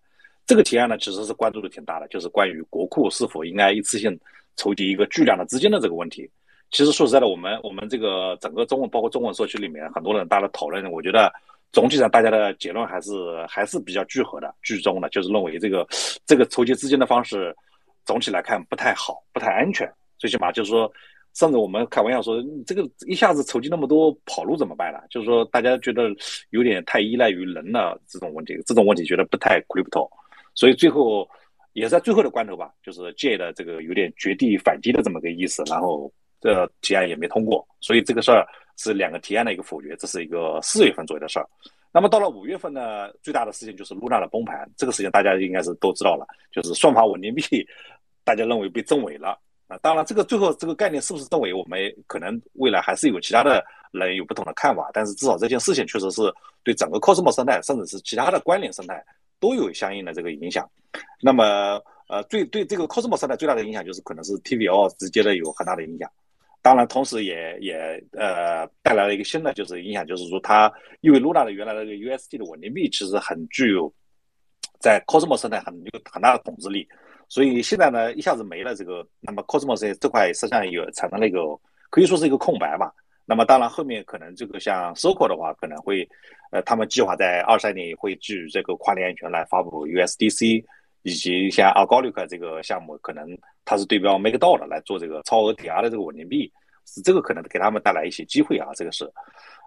[0.44, 4.20] 这个提案呢，其实是关注的挺大的，就是关于国库是否应该一次性
[4.56, 6.30] 筹集一个巨量的资金的这个问题。
[6.70, 11.32] 其实说实在的，我们我们这个整个中文，包括中文社区里面，很多人大家讨论，我觉得
[11.72, 13.10] 总体上大家的结论还是
[13.48, 15.88] 还是比较聚合的、聚中的，就是认为这个
[16.26, 17.56] 这个筹集资金的方式
[18.04, 19.90] 总体来看不太好、不太安全。
[20.18, 20.92] 最起码就是说，
[21.36, 24.98] 甚至我们开玩笑说，这个一下子筹集那么多跑路怎么办呢？
[25.10, 26.08] 就是说，大家觉得
[26.50, 30.08] 有点太依赖于人了，这种问题，这种问题觉得不太 crypto。
[30.54, 31.28] 所以最后
[31.74, 36.10] 也在最后的关头吧，就是借的这个有点绝地反击的这么个意思，然后。
[36.38, 38.46] 这提案也没通过，所以这个事儿
[38.76, 41.48] 是两个提案的一个否决，这是一个四月份左右的事儿。
[41.90, 47.42] 那么到了五月份呢，最大的事情就是露娜的崩盘，这个事情大家应该是都知道了，就是算法稳定币，
[48.22, 49.36] 大家认为被证伪了
[49.68, 49.78] 啊。
[49.82, 54.90] 当然，这个最后这个概念是不是证伪，我们可能未来还是有其他的人有不同的看法。
[54.92, 56.22] 但是至少这件事情确实是
[56.62, 59.04] 对整个 Cosmos 生态，甚至是其他的关联生态
[59.38, 60.68] 都有相应的这个影响。
[61.20, 66.10] 那么，呃，最对这个 Cosmos 生态最大的影响就是可能是 TVL 直接的有很大的影响。
[66.62, 73.92] 当然，同时也也呃带来了一个新的就是影响，就是说它因为 Luna 的原来的这个 USD 的稳定币其实很具有
[74.80, 76.88] 在 Cosmos 生态很有很大的统治力，
[77.28, 81.40] 所以现在呢一下子没了这个，那么 Cosmos 这块实际上有产生了一个
[81.90, 82.92] 可以说是一个空白吧。
[83.24, 86.08] 那么当然后面可能这个像 Circle 的话可能会
[86.52, 90.64] 呃他们计划在二三年会基于这个跨链安全来发布 USDC，
[91.02, 93.36] 以及像 Algolic 这个项目可能。
[93.68, 96.48] 它是对标 MakerDAO 的来做这个超额抵押的这个稳定币，
[96.86, 99.12] 是这个可能给他们带来一些机会啊，这个是。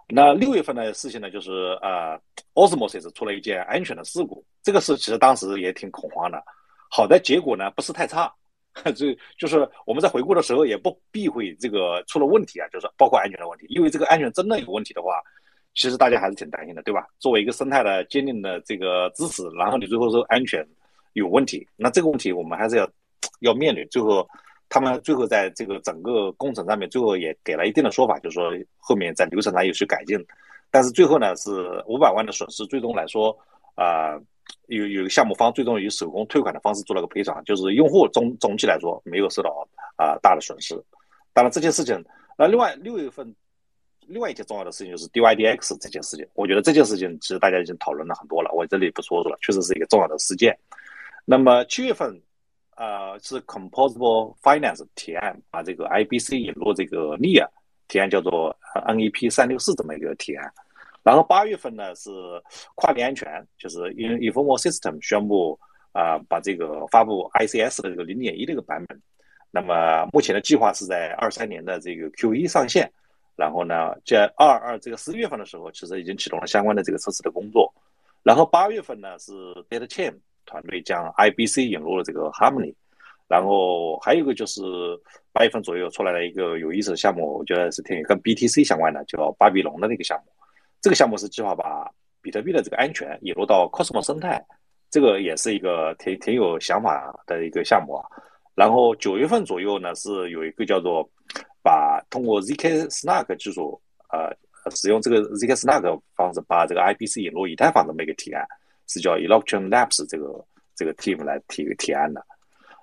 [0.08, 2.18] 那六月份的事情呢，就是呃
[2.54, 6.42] ，Osmos 也是出了一件安全的事故，这个事其实当时也挺恐慌的，
[6.90, 8.30] 好的结果呢不是太差，
[8.94, 9.06] 就
[9.38, 15.22] 就是我们在回顾的时候也不避讳这个出了问题啊，就是包括安全的问题，因为这个安全真的有问题的话，
[15.74, 17.06] 其实大家还是挺担心的，对吧？
[17.18, 20.66] 作为一个生态的坚定的这个支持，然后你最后说安全
[21.14, 22.86] 有问题，那这个问题我们还是要。
[23.40, 24.28] 要面对最后，
[24.68, 30.18] 他们最后在这个整个工程上面，最后也给了一定的说法，就是说后面在流程上有些改进，
[30.70, 33.34] 但是最后呢是五百万的损失，最终来说
[33.76, 34.20] 啊，
[34.70, 40.74] 有有个项目方最终以手工退款的方式做了个赔偿，就是用户总总体来说没有受到啊大的损失。
[41.32, 42.02] 当然这件事情，
[42.38, 43.34] 那另外六月份
[44.06, 50.56] 另外一件重要的事情就是 DYDX 这件事情，我觉得这件事情其实大家已经讨论了很多了，我这里不说了，确实是一个重要的事件。
[51.24, 52.20] 那么七月份。
[52.76, 57.46] 呃，是 Composable Finance 提案把这个 IBC 引入这个 NEA
[57.88, 58.56] 提案叫做
[58.86, 60.50] NEP 三六四这么一个提案，
[61.02, 62.10] 然后八月份呢是
[62.74, 65.58] 跨链安全，就是 Informal System 宣布
[65.92, 69.00] 啊把这个发布 ICS 的这个零点一这个版本，
[69.50, 72.90] 那么目前的计划是在二三年的这个 Q 一上线，
[73.36, 77.72] 然后呢在二二这个十一月份的时候，其实已经启动了相关的这个测试的工作，
[78.22, 79.32] 然后八月份呢是
[79.68, 80.14] Data Chain。
[80.46, 82.74] 团队将 IBC 引入了这个 Harmony，
[83.28, 84.60] 然后还有一个就是
[85.32, 90.32] 八月份左右出来了一个有意思的项目，我觉得是挺跟 BTC 相关的，叫巴比龙的那个项目。
[90.80, 91.90] 这个项目是计划把
[92.20, 94.44] 比特币的这个安全引入到 Cosmos 生态，
[94.90, 98.06] 这个也是一个挺挺有想法的一个项目啊。
[98.54, 101.08] 然后九月份左右呢，是有一个叫做
[101.62, 103.80] 把通过 zk Snark 技术，
[104.12, 104.30] 呃，
[104.74, 108.44] 使用这个 zk Snark 方式把这个 IBC 引入以太坊这么一个提案。
[108.92, 112.20] 是叫 Electron Labs 这个这个 team 来提提案的，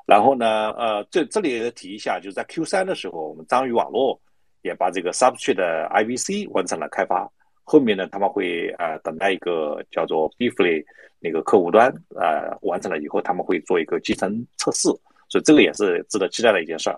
[0.05, 4.17] 然后呢，呃，这这里也提一下，就是在 Q 三的时候，我们章鱼网络
[4.61, 7.29] 也把这个 Substrate 的 IBC 完成了开发，
[7.69, 10.81] 后面呢，他们会呃等待一个叫做 Beefly
[11.19, 14.87] 那个客户端呃完成了以后，他们会做一个集成测试，
[15.27, 16.97] 所以这个也是值得期待的一件事儿。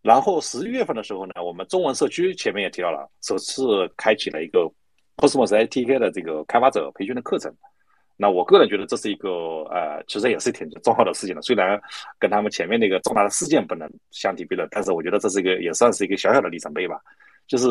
[0.00, 4.66] 然后十一月份的时候呢，我们中文社区前面也提到了，首次开启了一个
[5.18, 7.54] Cosmos ATK 的这个开发者培训的课程。
[8.16, 9.28] 那我个人觉得这是一个
[9.70, 11.42] 呃，其实也是挺重要的事情的。
[11.42, 11.78] 虽然
[12.18, 16.98] 跟他们前面那个重大的事件不能相提并论，但是我觉得这是一个也算是一个小小的里程碑吧。
[17.50, 17.66] 就是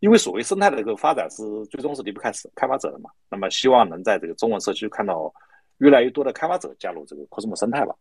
[0.00, 3.08] 因为所谓生态的这个发展是最终是离不开开发者的嘛。
[3.30, 5.32] 那么希望能在这个中文社区看到
[5.78, 7.94] 越来越多的开发者加入这个 Cosmos 生态吧。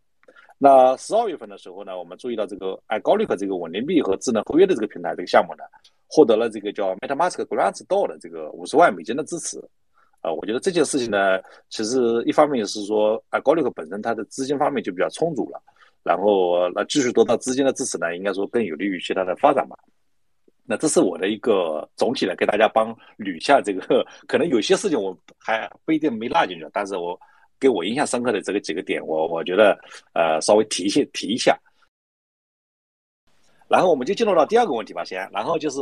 [0.57, 5.63] 那十二月份的时候呢，我们注意到这个 Algolic 这个稳定币和智能合约的这个平台这个项目呢，
[6.07, 9.57] 获得了这个叫 MetaMask Grants DAO 的这个五十万美金的支持。
[10.21, 11.39] 啊，我觉得这件事情呢，
[11.69, 15.61] 其实一方面是说，啊，高利克本身它的资金方面就比较充足了，
[16.03, 19.77] 然后那继续得到资金的支持呢，应该说更有利于其他的发展吧。
[20.69, 27.19] 那这是我的一个总体的给大家帮捋一下这个，可能有些事情我还不一定没纳进去，但是我
[27.59, 29.75] 给我印象深刻的这个几个点，我我觉得
[30.13, 31.57] 呃稍微提一些提一下。
[33.67, 35.81] 然后我们就进入到第二个问题吧，先，然后就是。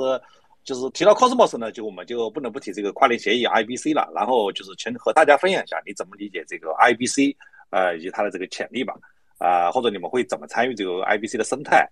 [0.68, 4.12] 就是提到 Cosmos 呢，就我们就不能不提这个跨链协议 IBC 了。
[4.14, 7.34] 然后就是请和大家分享一下你怎么理解这个 IBC，
[7.70, 8.94] 呃，以及它的这个潜力吧。
[9.38, 11.90] 啊，或者你们会怎么参与这个 IBC 的生态？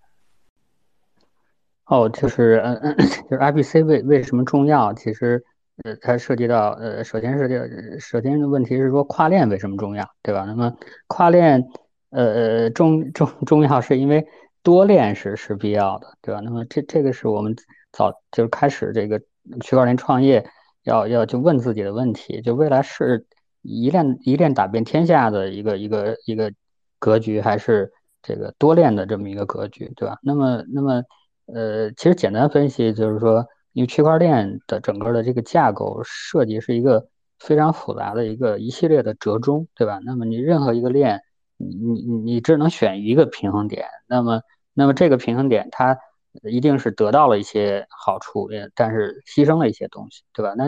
[1.87, 4.93] 哦，就是嗯嗯，就是 IBC 为为什么重要？
[4.93, 5.43] 其实
[5.83, 10.45] 呃，它涉及到呃，首先是这首先的问题是说跨链为什么重要，对吧？
[10.45, 10.73] 那么
[11.07, 11.63] 跨链
[12.09, 14.25] 呃呃重重重要是因为
[14.63, 16.41] 多链是是必要的，对吧？
[16.43, 17.55] 那么这这个是我们。
[17.97, 19.17] 早就是开始这个
[19.61, 20.45] 区块链创业，
[20.83, 23.25] 要要就问自己的问题，就未来是
[23.61, 26.51] 一链一链打遍天下的一个一个一个
[26.99, 27.89] 格局，还是
[28.21, 30.17] 这个多链的这么一个格局，对吧？
[30.23, 31.01] 那么那么
[31.47, 37.07] 呃，其实简单分析就是说，因为区块链的整个的这个架构设计是一个
[37.39, 39.99] 非常复杂的一个一系列的折中，对吧？
[40.03, 41.21] 那么你任何一个链，
[41.57, 44.41] 你你你只能选一个平衡点，那么
[44.73, 45.97] 那么这个平衡点它
[46.43, 50.53] 一定是得到了一些好处，也但是牺牲了一些东西，对吧？
[50.57, 50.65] 那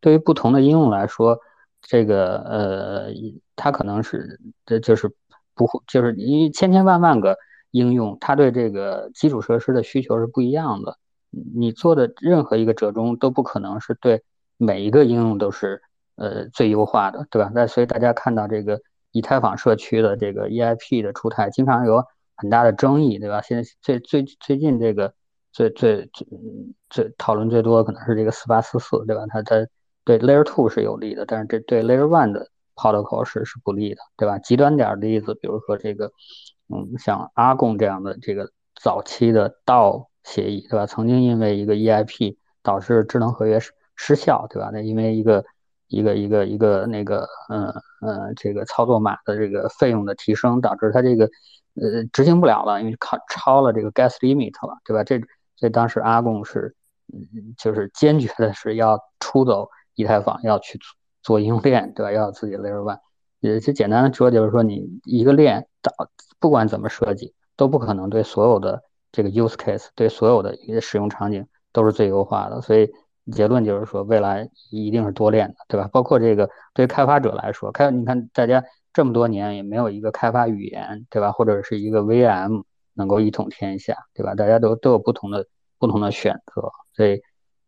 [0.00, 1.38] 对于不同的应用来说，
[1.80, 3.08] 这个呃，
[3.56, 5.10] 它可能是这就是
[5.54, 7.36] 不会，就是你千千万万个
[7.72, 10.96] 应用，它对这个基础设施的需求是不一样的。
[11.54, 14.22] 你做的任何一个折中都不可能是对
[14.56, 15.82] 每一个应用都是
[16.16, 17.50] 呃最优化的，对吧？
[17.54, 18.80] 那所以大家看到这个
[19.10, 22.04] 以太坊社区的这个 EIP 的出台，经常有
[22.36, 23.40] 很大的争议，对吧？
[23.40, 25.14] 现在最最最近这个
[25.52, 26.26] 最最最
[26.90, 29.22] 最讨论最多可能是这个四八四四，对吧？
[29.28, 29.66] 它它
[30.04, 34.38] 对 Layer Two 是有利的，但是这对 Layer One 的 protocol 是是不利的，对吧？
[34.38, 36.12] 极端点的例子，比如说这个
[36.72, 40.08] 嗯像阿贡这样的这个早期的道。
[40.24, 40.86] 协议对吧？
[40.86, 44.70] 曾经因为一个 EIP 导致智能合约失失效，对吧？
[44.72, 45.44] 那因为一个
[45.88, 47.66] 一个一个一个那个嗯
[48.00, 51.24] 嗯这个操作码的这个费用的提升，导致它这个
[51.74, 55.02] 呃执行不了了，因为超超了这个 gas limit 了，对吧？
[55.02, 55.18] 这
[55.56, 56.76] 所以当时阿贡是
[57.12, 60.78] 嗯就是坚决的是要出走以太坊，要去
[61.24, 62.12] 做应用链，对吧？
[62.12, 63.00] 要自己 layer one。
[63.40, 65.90] 也，就简单的说就是说，你一个链导
[66.42, 68.82] 不管怎么设计，都不可能对所有的。
[69.14, 72.90] 这个 use case 对所有的一个使用场景都是最优化的，所以
[73.30, 75.86] 结论就是说，未来一定是多链的，对吧？
[75.92, 81.30] 包括这个对开发者来说，开你看大家这么多年也没有一个开发语言，对吧？
[81.30, 84.34] 或者是一个 VM 能够一统天下，对吧？
[84.34, 85.44] 大家都都有不同的
[85.78, 87.20] 不同的选择，所以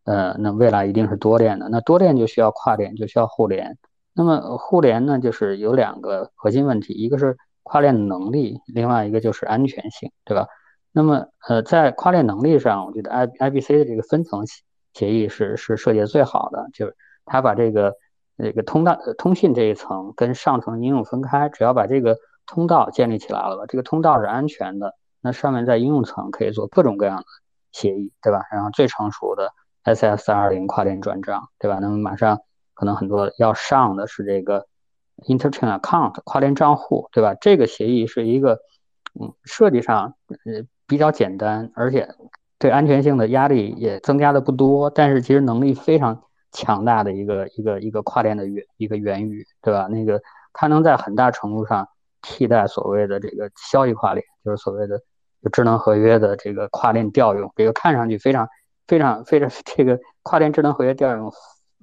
[0.03, 1.69] 呃，那未来一定是多链的。
[1.69, 3.77] 那多链就需要跨链，就需要互联。
[4.13, 10.47] 那么互联呢，就是有两个核心问题，一个是跨链能力，另外一个就是安全性，对吧？
[10.91, 14.43] 那么，呃，在跨链能力上，我觉得 I I B C 的这个分层
[14.93, 17.95] 协议是是设计的最好的，就是它把这个
[18.37, 27.25] 这个通道通信这一层跟上层应用分开，只要把这个通道建立起来了吧，这个通道是安全的，那上面在应用层可以做各种各样的
[27.71, 28.43] 协议，对吧？
[28.51, 29.51] 然后最成熟的
[29.83, 31.79] S S 二零跨链转账，对吧？
[31.81, 32.39] 那么马上
[32.73, 34.65] 可能很多要上的是这个
[35.27, 37.33] Interchain Account 跨链账户，对吧？
[37.35, 38.59] 这个协议是一个，
[39.19, 40.65] 嗯，设计上，呃。
[40.87, 42.07] 比较简单，而且
[42.59, 49.87] 对安全性的压力也增加的不多，但是其实能力非常强大的一个一个一个跨链的源一个源语，对吧？
[49.87, 50.21] 那个
[50.53, 51.89] 它能在很大程度上
[52.21, 55.01] 替代所谓的这个消息跨链，就是所谓的
[55.51, 57.51] 智能合约的这个跨链调用。
[57.55, 58.47] 这个看上去非常
[58.85, 61.33] 非常非常这个跨链智能合约调用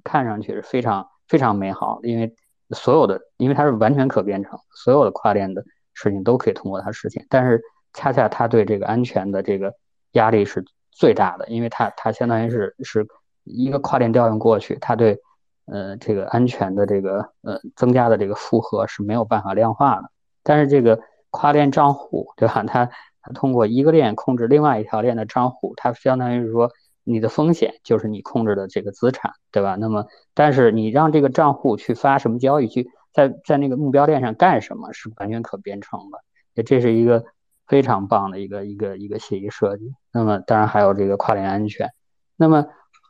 [0.05, 2.33] 看上去是非常非常美好，因为
[2.73, 7.61] 所有的因为它是完全可编程，所有的跨链的事情都可以通过它实现，但是。
[7.95, 9.75] 恰恰它对这个安全的这个
[10.13, 13.07] 压力是最大的，因为它它相当于是是
[13.45, 15.19] 一个跨链调用过去，它对
[15.67, 20.05] 呃这个安全的这个呃增加的这个负荷是没有办法量化的。
[20.43, 22.65] 但是这个跨链账户，对吧？
[22.67, 22.87] 它
[23.21, 26.71] 它通过一个链控制另外一条链的账户，它相当于是说
[27.05, 29.77] 你的风险就是你控制的这个资产，对吧？
[29.79, 36.63] 那么但是你让这个账户去发什么交易，去在在那个目标链上干什么，是完全可编程的。
[36.65, 37.25] 这是一个。
[37.69, 39.95] 非常棒的一个一个一个协议设计。
[40.13, 41.89] 那么，当然还有这个跨链安全。
[42.37, 42.67] 那么，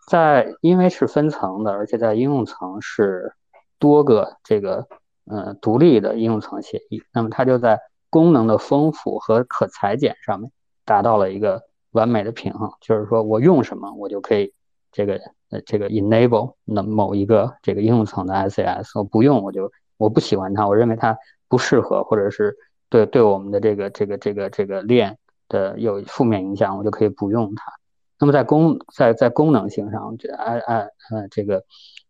[0.07, 3.33] 在因为是分层的，而且在应用层是
[3.81, 4.87] 多个这个
[5.24, 7.02] 呃独立的应用层协议。
[7.12, 10.52] 那么，它就在功能的丰富和可裁剪上面
[10.85, 12.70] 达到了一个完美的平衡。
[12.81, 14.52] 就是说我用什么，我就可以
[14.90, 18.98] 这个呃这个 enable 那某一个这个应用层的 SAS，。
[18.98, 21.16] 我不用，我就我不喜欢它，我认为它
[21.48, 22.57] 不适合，或者是。
[22.92, 25.16] 对对，我们的这个这个这个这个链
[25.48, 27.72] 的有负面影响，我就可以不用它。
[28.18, 31.64] 那么在功在在功能性上，这 I I 呃这个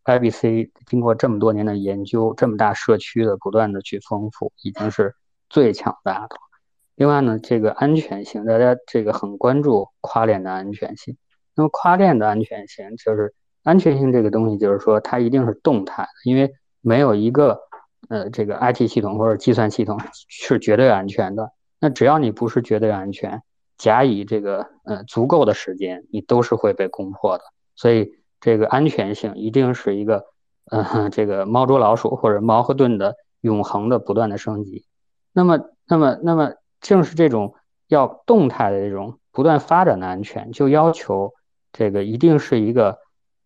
[0.05, 5.15] IBC 经过这么多年的研究，这么大社区的不断的去丰富，已经是
[5.49, 6.35] 最强大的。
[7.03, 11.17] 另外呢，这个安全性，大家这个很关注跨链的安全性。
[11.57, 13.35] 那么跨链的安全性，就是
[13.65, 17.59] 安全性这个东西，就是说它一定是动态的，因为没有一个。
[18.09, 19.99] 呃，这个 IT 系统或者计算系统
[20.29, 21.51] 是绝对安全的。
[21.81, 23.43] 那只要你不是绝对安全，
[23.79, 27.45] 假以这个呃足够的时间，你都是会被攻破的。
[27.75, 30.25] 所以这个安全性一定是一个
[30.71, 34.85] 呃 这个猫捉老鼠或者矛和盾的永恒的不断的升级。
[35.33, 36.53] 那么，那么，那么
[36.83, 37.55] 正是这种
[37.89, 41.33] 要动态的这种不断发展的安全，就要求
[41.73, 42.99] 这个一定是一个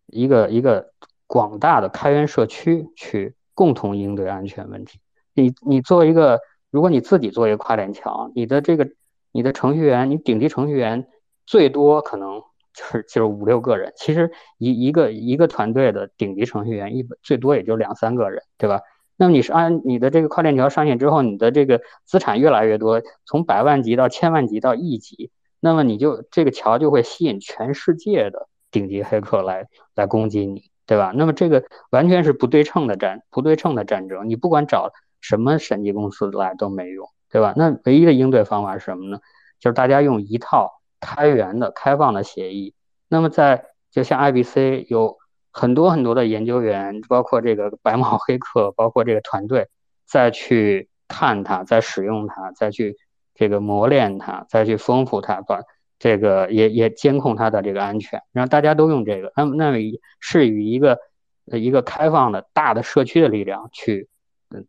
[0.07, 0.91] 一个一个
[1.27, 3.33] 广大的开源社区去。
[3.57, 4.99] 共同应对安全问题。
[5.33, 8.87] 你你作为一个，如果你自己做一个跨链桥，你的这个
[9.31, 11.07] 你的程序员，你顶级程序员
[11.47, 12.39] 最多可能
[12.71, 13.91] 就是就是五六个人。
[13.95, 18.79] 其实一一个一个团队的顶级程序员，一最多也就两三个人，对吧？
[19.17, 31.11] 那么你是按你的这个跨链条上线之后，你的这个资产越来越多，从百万级到千万级到亿级，那么你就这个桥就会吸引全世界的顶级黑客来来攻击你，对吧？
[31.15, 37.53] 那么这个完全是不对称的战不对称的战争，你不管找什么审计公司来都没用，对吧？
[37.57, 39.19] 那唯一的应对方法是什么呢？
[39.59, 42.75] 就是大家用一套开源的开放的协议。
[43.07, 45.17] 那么在就像 IBC 有。
[45.57, 49.67] 很多很多的研究员，包括这个白帽黑客，包括这个团队，
[50.05, 52.95] 再去看它，再使用它，再去
[53.33, 55.61] 这个磨练它，再去丰富它，把
[55.97, 59.33] 这个也也监控它的这个安全，让大家都用这个。
[59.35, 59.73] 那，那
[60.19, 60.99] 是与一个
[61.45, 64.07] 一个开放的大的社区的力量去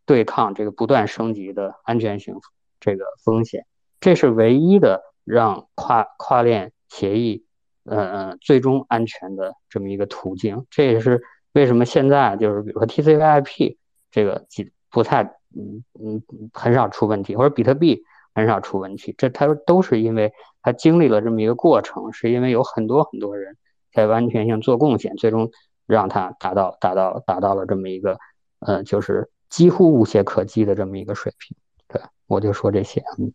[0.07, 2.35] 对抗这个不断升级的安全性
[2.81, 3.67] 这个风险。
[4.01, 7.45] 这是唯一的让跨跨链协议。
[7.91, 11.23] 呃最终安全的这么一个途径，这也是
[11.53, 13.77] 为什么现在就是比如说 TCP/IP
[14.11, 15.23] 这个几不太
[15.57, 16.23] 嗯嗯
[16.53, 18.03] 很少出问题，或者比特币
[18.35, 20.33] 很少出问题，这它都是因为
[20.63, 23.57] 它经历了这么一个过程，是因为有很多很多人
[23.93, 25.51] 在安全性做贡献，最终
[25.87, 28.19] 让它达到达到达到了这么一个
[28.61, 31.57] 呃就是几乎无懈可击的这么一个水平。
[31.89, 33.33] 对，我就说这些，嗯。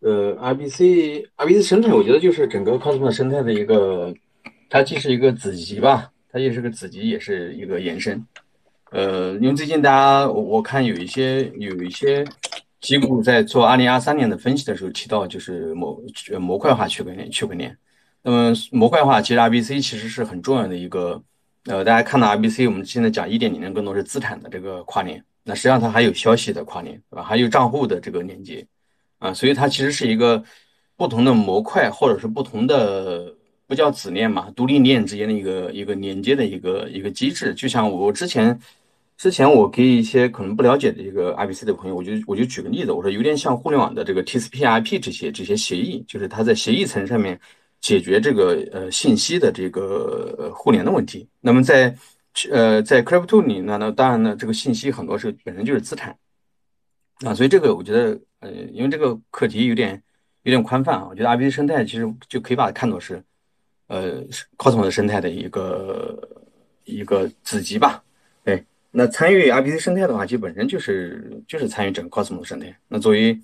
[0.00, 4.14] 呃，RBC RBC 生态，我觉得就是整个 Cosmos 生态的一个，
[4.70, 8.24] 它既是一个子集吧，它也是个子集，也是一个延伸。
[8.90, 12.24] 呃，因为最近大家我我看有一些有一些
[12.80, 16.00] 机构在做二零二三年的分析的时候提到，就是模
[16.38, 17.76] 模块化区块链区块链。
[18.22, 21.22] 那么模块化其实 RBC 其实是很重要的一个。
[21.64, 27.22] 呃，大家看到 RBC，我们现在讲一点零的更多是资产的这个跨链，那实际上它还有消息的跨链，对吧？
[27.22, 28.64] 还有账户的这个连接。
[29.18, 30.42] 啊，所以它其实是一个
[30.96, 33.34] 不同的模块，或者是不同的
[33.66, 37.52] 不叫子链嘛，独立链之间的一个一个连接的一个一个机制。
[37.54, 38.58] 就像我之前
[39.16, 47.38] 之前我给一些可能不了解的一个 IBC 的朋友，我就我就举个例子，我说有点像互联网的这个 TCP/IP 这些这些协议，就是它在协议层上面
[47.80, 51.28] 解决这个呃信息的这个互联的问题。
[51.40, 51.92] 那么在
[52.50, 56.16] 呃在 Crypto 里呢，那当然呢，这个信息很多是本身就是资产
[57.24, 58.18] 啊，所以这个我觉得。
[58.40, 60.00] 呃，因为这个课题有点
[60.44, 63.20] 有点宽泛啊，我觉得 IBC 生态其实就可以把它看作是，
[63.88, 64.24] 呃
[64.56, 66.16] ，Cosmos 生态的一个
[66.84, 68.00] 一个子集吧。
[68.44, 72.72] 对，那参与 IBC 生态的话，其实本身就是就是参与整个 Cosmos 生态。
[72.86, 73.36] 那作为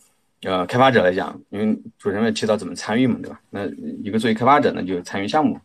[0.42, 3.40] 呃开发者来讲，因为主持人也提到怎么参与嘛，对吧？
[3.50, 3.66] 那
[4.04, 5.58] 一个作为开发者呢，就参与项目，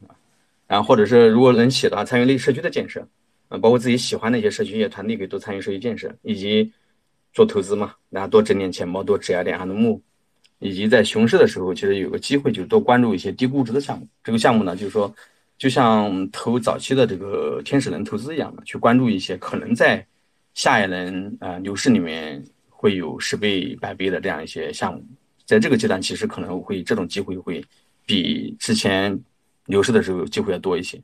[0.66, 3.08] 然后或者是如果能写的话，参与类社区的建设，
[3.50, 6.74] 呃，包括自己喜欢的一些社区一些团队，可以多参与社区建设，以及。
[7.34, 10.02] 做投资嘛，然后多整点钱包，多质押点他的募，
[10.60, 14.08] 以及在熊市的时候，其实有个机会就多关注一些低估值的项目。
[14.24, 15.14] 这个项目呢，就是说，
[15.58, 20.06] 就像投早期的这个天使轮投资一样的，去关注一些可能在
[20.54, 25.06] 下一轮啊牛市里面会有十倍、百倍的这样一些项目。
[25.46, 27.64] 在这个阶段，其实可能会这种机会会
[28.06, 29.18] 比之前
[29.66, 31.02] 牛市的时候机会要多一些。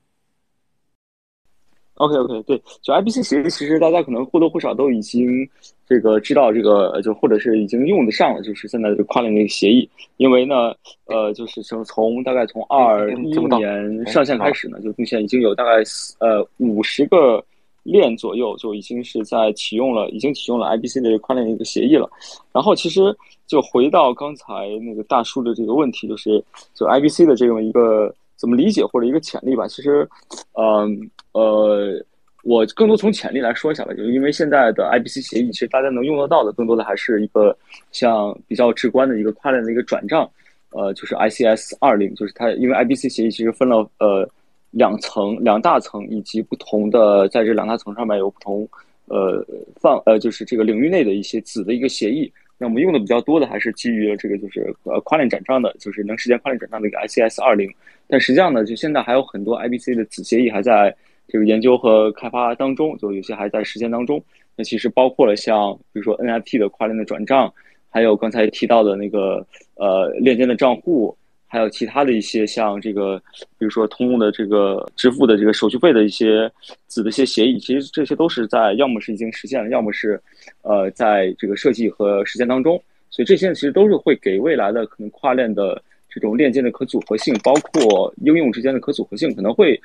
[1.95, 5.47] OK OK，对，就 IBC 协议，其实大家可能或多或少都已经
[5.87, 9.89] 这个知道这个，就或者是已经用得上了，就是现在的这个跨链的一个协议。
[10.17, 10.73] 因为呢，
[11.05, 15.81] 呃，就是从从大概从二一年上线开始呢，就目前已经有大概
[16.19, 17.41] 呃五十个
[17.83, 22.09] 链左右就已经是在启用了，已经启用了 IBC 的跨链的一个协议了。
[22.51, 23.15] 然后其实
[23.47, 26.43] 就回到刚才那个大叔的这个问题，就是
[26.73, 30.07] 就 IBC 的这种一个怎么理解或者一个潜力吧，其实，
[30.53, 31.09] 嗯。
[31.33, 32.01] 呃，
[32.43, 37.53] 我更多从潜力来说一下吧，就是因为现在的 IBC 协议，其实大家能用得到的，更多的还是一个
[37.91, 40.31] 像比较直观的一个跨链的一个转账，
[40.69, 44.25] 呃，就是 ICS 二零，就是它因为 IBC 协议其实分了呃
[44.71, 48.65] 两层、两大层，以及不同的在这两大层上面有不同
[49.07, 49.45] 呃
[49.81, 52.31] 放呃就是这个领域内的一些子的一个协议。
[52.57, 57.69] 那我们用的比较多的还是基于这个就是呃跨链转账的，就是能实现跨链转账的一个 ICS 二零。
[58.07, 60.95] 但实际上呢，就现在还有很多 IBC 的子协议还在。
[61.27, 64.23] 这个研究和开发当中，就有些还在实践当中。
[64.55, 67.51] 那其实包括了像，比如说 NFT 的跨链的转账，
[67.89, 69.43] 还有刚才提到的那个
[69.73, 71.17] 呃链间的账户，
[71.55, 73.17] 还有其他的一些像这个，
[73.57, 76.51] 比如说通用的这个支付的这个手续费的一些
[76.87, 77.57] 子的一些协议。
[77.57, 80.21] 其实这些都是在要么是已经实现了，要么是
[80.63, 82.79] 呃在这个设计和实践当中。
[83.09, 89.79] 所以这些其实都是会给未来的可能跨链的这种链接的可组合性，包括应用之间的可组合性，可能会。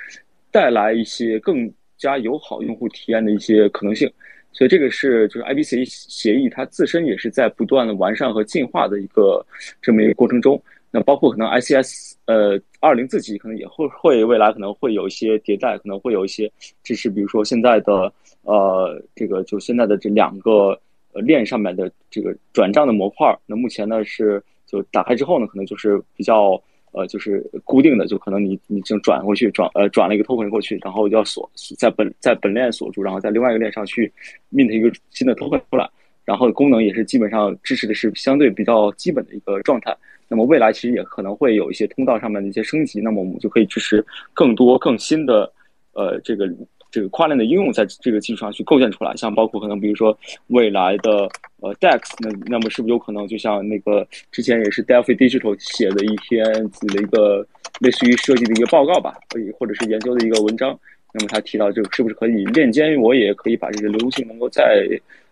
[0.52, 4.12] 带来一些更加友好用户体验的一些可能性，
[4.50, 9.46] 所以这个是就是 IBC 协议它自身也是在不断的完善和进化的一个
[9.80, 10.60] 这么一个过程中。
[10.90, 16.50] 那包括可能 ICS 呃二零自己可能也会会未来可能会有一些迭代，可能会有一些
[16.82, 18.12] 支持，比如说现在的
[18.42, 20.76] 呃这个就现在的这两个
[21.12, 26.60] 呃链上面的这个转账的模块，那目前呢是就打开之后呢，可能就是比较
[26.92, 34.12] 呃就是固定的，就可能你你正转过去转呃转了一个 token 过去，然后要锁在本在本链锁住，然后在另外一个链上去
[34.52, 35.88] mint 一个新的 token 出来，
[36.24, 39.96] 然后功能也是基本上支持的是相对比较基本的一个状态。
[40.30, 44.02] 那么未来其实也可能会有一些通道上面的一些升级，那么我们就可以支持
[44.32, 45.52] 更多更新的，
[45.92, 46.48] 呃，这个
[46.88, 49.12] 这个跨链的应用在这个基础上去构建出来。
[49.16, 50.16] 像包括可能比如说
[50.46, 51.28] 未来的
[51.58, 57.44] 呃 DEX，那那么是不是有可能就像那个之前也是 Delphi Digital 写的一篇自己的一个
[57.80, 60.78] 类似于设计的一个报告吧，可以或者是研究的一个文章，
[61.12, 64.86] 那么他提到这个是不是可以链间，我也可以把这个流动性能够在。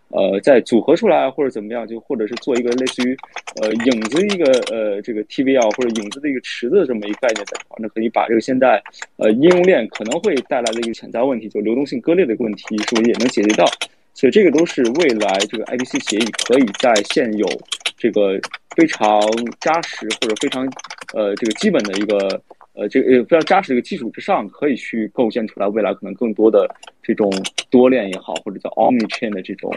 [0.09, 3.15] 呃，再组合出来或者怎么样，就或者是做一个类似于
[3.61, 8.81] 呃影子一个呃这个 TVL 或者影子的一个池子这么一个概念在，那可以把这个现在
[9.17, 13.65] 呃应用链可能会带来的一个潜在问题，就流动性割裂的一个问题，是不是也能解决到？
[14.15, 17.47] 所以这个都是未来这个 IBC 协议可以在现有
[17.95, 18.39] 这个
[18.75, 19.21] 非常
[19.59, 20.65] 扎实或者非常
[21.13, 22.41] 呃这个基本的一个。
[22.73, 26.69] 呃，这个呃非常扎实的一个基础之上，可以去构建出来未来可能更多的
[27.03, 27.29] 这种
[27.69, 29.69] 多链也好，或者叫 omni chain 的这种，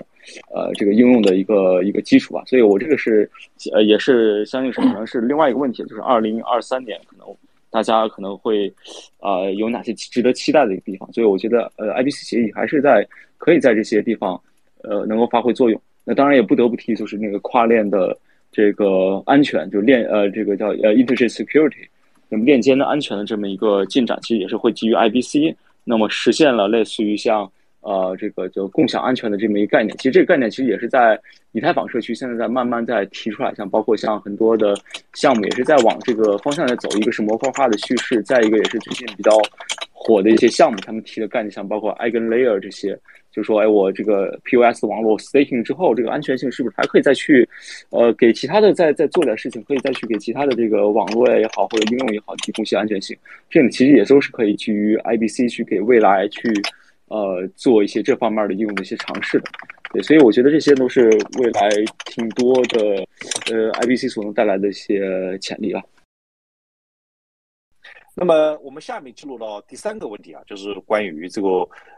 [0.54, 2.42] 呃，这个应用的一个一个基础吧。
[2.46, 3.28] 所以我这个是，
[3.72, 7.26] 呃，也是相信是可能是另外一个问题，就是二零二三年可能
[7.70, 8.72] 大家可能会，
[9.20, 11.10] 呃，有哪些值得期待的一个地方。
[11.12, 13.04] 所以我觉得，呃，IBC 协议还是在
[13.38, 14.40] 可以在这些地方，
[14.82, 15.80] 呃，能够发挥作用。
[16.04, 18.16] 那当然也不得不提，就是那个跨链的
[18.52, 21.88] 这个安全，就链，呃，这个叫呃 integer security。
[22.32, 25.54] 那么链间的安全的这么一个进展，其实也是会基于 IBC，
[25.84, 27.42] 那么实现了类似于像
[27.82, 29.94] 呃这个就共享安全的这么一个概念。
[29.98, 31.20] 其实这个概念其实也是在
[31.52, 34.74] 以太坊社区现在在慢慢在提出来，像包括像很多的
[35.12, 36.88] 项目也是在往这个方向在走。
[36.96, 39.30] 一个是模块化的叙事，再一个也是最近比较
[39.92, 42.98] 火的一些项目，他们提的概念像包括 EigenLayer 这些。
[43.32, 47.48] 就说，哎，我这个 POS 网络 staking 之后，这个安全性是不是还可以再去，
[47.90, 53.16] 呃，给其他的再再做点事情，可以再去给其他的这个网络也好或者应用也好提供一些安全性？
[53.48, 56.52] 这种其实也都是可以基于 IBC 去给未来去，
[57.08, 59.44] 呃，做一些这方面的应用的一些尝试的。
[59.92, 61.08] 对，所以我觉得这些都是
[61.38, 61.70] 未来
[62.06, 63.04] 挺多的，
[63.50, 65.82] 呃，IBC 所能带来的一些潜力啊。
[68.14, 71.48] 那么我们下面进入到第三个问题啊，就是关于这个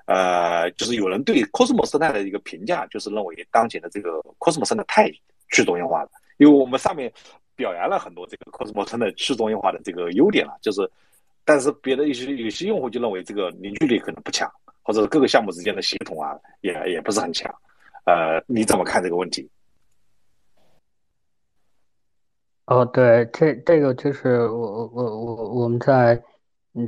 [0.07, 5.11] 呃，就是有人对 Cosmos 生态的一个评价，就是认为当前的这个 Cosmos 生态太
[5.51, 6.11] 去中心化了。
[6.37, 7.13] 因为我们上面
[7.57, 10.89] 表扬了很多这个 Cosmos 生态去中心化的这个优点了，就是
[11.45, 14.49] 但是别的一些有些用户就认为这个凝聚力可能不强，
[14.83, 17.53] 或者各个项目之间的协同啊也也不是很强。
[18.07, 19.49] 呃，你怎么看这个问题？
[22.67, 26.23] 哦，对，这这个就是我我我我们在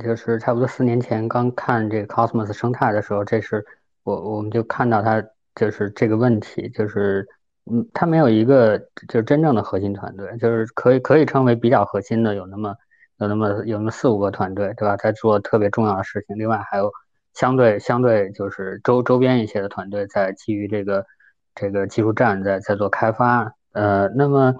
[0.03, 3.63] 就是差不多四年前刚看这个 Cosmos 生态的时候，这是
[4.01, 5.23] 我我们就看到它
[5.53, 7.27] 就是这个问题，就是
[7.71, 12.75] 嗯，它没有一个就是真正的核心团队，就是可以可以称为比较核心的有那么
[13.19, 14.97] 有那么有那么四五个团队，对吧？
[14.97, 16.91] 在做特别重要的事情，另外还有
[17.35, 21.05] 相对相对就是周周边一些的团队在基于这个
[21.53, 24.55] 这个技术站在在做开发，呃，那么。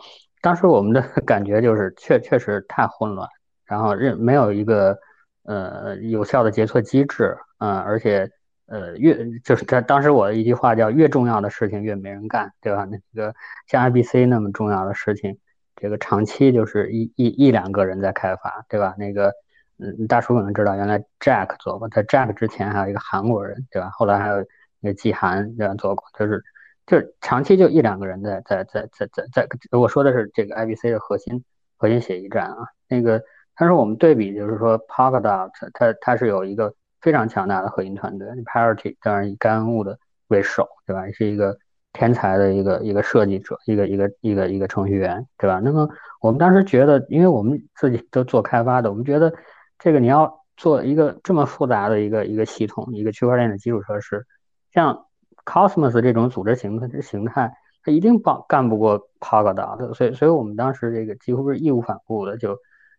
[0.47, 3.27] 当时我们的 感觉就是确确实太混乱，
[3.65, 4.97] 然后认没有一个
[5.43, 8.31] 呃有效的决策机制，嗯，而且
[8.67, 12.85] 呃越就是他当时我的一句话叫越重要的事情越没人干，对吧？
[12.85, 13.35] 那个
[13.67, 15.37] 像 IBC 那么重要的事情，
[15.75, 18.95] 这个长期就是一一一两个人在开发，对吧？
[18.97, 19.33] 那个
[19.79, 23.89] 嗯大叔可能知道，原来 Jack 做过，在 Jack 之前还有一个韩国人，对吧？
[23.91, 24.37] 后来还有
[24.79, 26.41] 那个季寒这样做过，就是。
[26.87, 31.43] 就是长期就一两个人在在在在在在，我说的是这个 IBC 的核心
[31.75, 33.21] 核心协议站啊，那个，
[33.57, 41.11] 但是我们对比就是说 Polkadot 它它是有一个非常强大的核心团队，Parity 当然以干物的为首，对吧？
[41.11, 41.57] 是一个
[41.91, 45.59] 天才的一个一个设计者，一个一个一个一个程序员，对吧？
[45.61, 45.89] 那么
[46.21, 49.33] 我们当时觉得，因为我们自己都做开发的，我们觉得
[49.77, 54.25] 这个你要做一个这么复杂的一个一个系统，一个区块链的基础设施，
[54.73, 55.03] 像。
[55.47, 62.57] Cosmos 这种组织形态形态，它一定帮干不过 Polkadot，所以所以我们当时这个几乎是义无反顾的就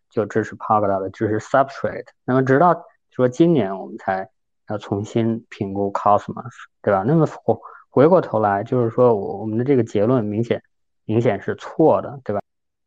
[0.09, 2.07] 就支持 Polkadot，支持 Substrate。
[2.25, 2.75] 那么直到
[3.11, 4.27] 说今年我们才
[4.67, 6.49] 要重新评估 Cosmos，
[6.81, 7.03] 对吧？
[7.05, 7.55] 那么回
[7.91, 10.63] 回过头来就是说我我们的这个结论明显
[11.05, 12.41] 明显是错的，对吧？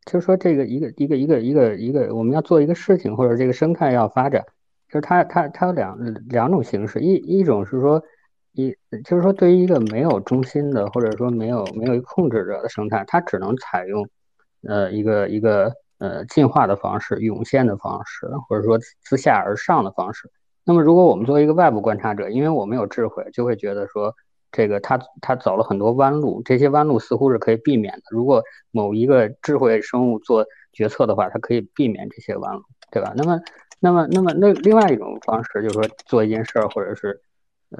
[0.05, 4.43] 就是说这个一个一个一个一个一个我们要做一个事情或者这个生态要发展，
[4.89, 5.97] 就是它它它有两
[6.27, 8.03] 两种形式，一一种是说。
[8.53, 14.07] 一就是说，对于一个没有中心的，或者说没有没有一个控制者的生态，它只能采用，
[14.67, 20.29] 呃，一个一个呃进化的方式、涌现的方式，或者说自下而上的方式。
[20.63, 24.13] 那么，如果我们作为一个外部观察者，因为我们有智慧，就会觉得说，
[24.51, 28.03] 这个他他走了很多弯路，这些弯路似乎是可以避免的。
[28.11, 33.13] 如果某一个智慧生物做决策的话，它可以避免这些弯路，对吧？
[33.17, 33.41] 那么，
[33.79, 37.19] 那么，那么，那另外一种方式就是说，做一件事儿，或者是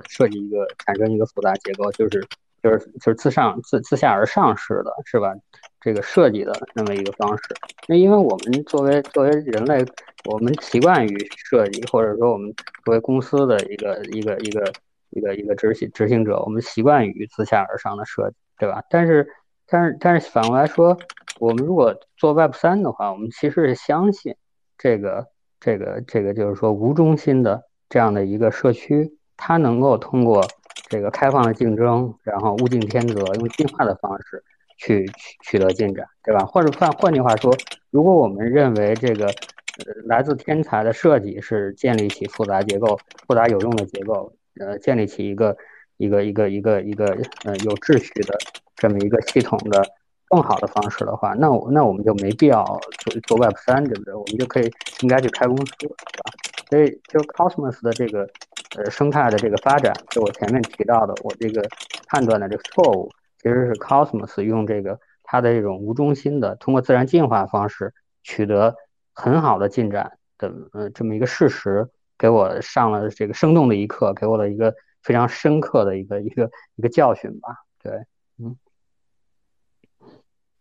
[0.07, 2.25] 设计一个产生一个复杂结构，就是
[2.61, 5.33] 就是就是自上自自下而上式的，是吧？
[5.81, 7.43] 这个设计的那么一个方式。
[7.87, 9.85] 那因为我们作为作为人类，
[10.29, 12.53] 我们习惯于设计，或者说我们
[12.85, 14.73] 作为公司的一个一个一个
[15.09, 18.83] 一个一个执行执行者，我们习惯于自下而上的设计，对吧？
[18.89, 19.27] 但是。
[19.65, 20.95] 但是，但是反过来说，
[21.39, 24.35] 我们如果做 Web 三的话，我们其实是相信
[24.77, 25.25] 这个、
[25.61, 30.41] 这个、这个，就是说无中心的这样的一个社区，它能够通过
[30.87, 34.41] 这个开放的竞争，然后物竞天择，用进化的方式
[34.77, 36.45] 去取取得进展，对吧？
[36.45, 37.53] 或者换换句话说，
[37.91, 45.57] 如果我们认为这个呃来自天才的设计是建立起复杂结构、复杂有用的结构，呃，建立起一个
[45.97, 47.05] 一个一个一个一个
[47.43, 48.39] 呃有秩序的。
[48.75, 49.81] 这么一个系统的
[50.27, 52.65] 更好的方式的话，那我那我们就没必要
[52.99, 54.13] 做做 Web 三，对不对？
[54.13, 54.69] 我们就可以
[55.01, 56.33] 应该去开公司，对吧？
[56.69, 58.27] 所以就 Cosmos 的这个
[58.75, 61.61] 呃生态的这个发展，就我前面提到的，我这个
[62.07, 67.93] 判断的这个错误，其实是 Cosmos 用这个它的这种无中心的，通过自然进化方式
[68.23, 68.75] 取得
[69.13, 78.05] 很好的进展的呃这么一个事实，给我上了这个生动的一课，给我了一个非常深刻的一个一个一个教训吧，对，
[78.37, 78.55] 嗯。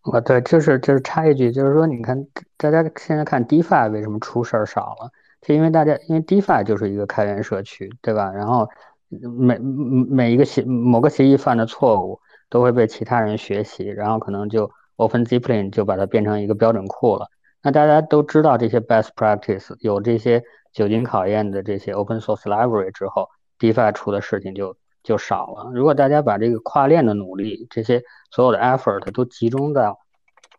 [0.03, 5.13] 啊，对，就是就是插一句，就是说，你看，大家现在看 DeFi 为什么出事儿少了？
[5.43, 8.31] 就因为大家，因为 DeFi 就是一个开源社区，对吧？
[8.33, 8.67] 然后
[9.09, 12.19] 每每一个协某个协议犯的错误
[12.49, 17.27] 都会被其他人学习，然后可能就 OpenZipline 就把它变成一个标准库了。
[17.63, 23.29] 那大家都知道这些 best practice，有这些久经考验的这些 open source library 之后
[23.59, 24.75] ，DeFi 出的事情就。
[25.05, 25.73] 就少了。
[25.75, 29.93] 如果大家把这个跨链的努力，这些所有的 effort 都集中在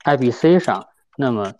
[0.03, 0.85] IBC 上，
[1.15, 1.53] 那么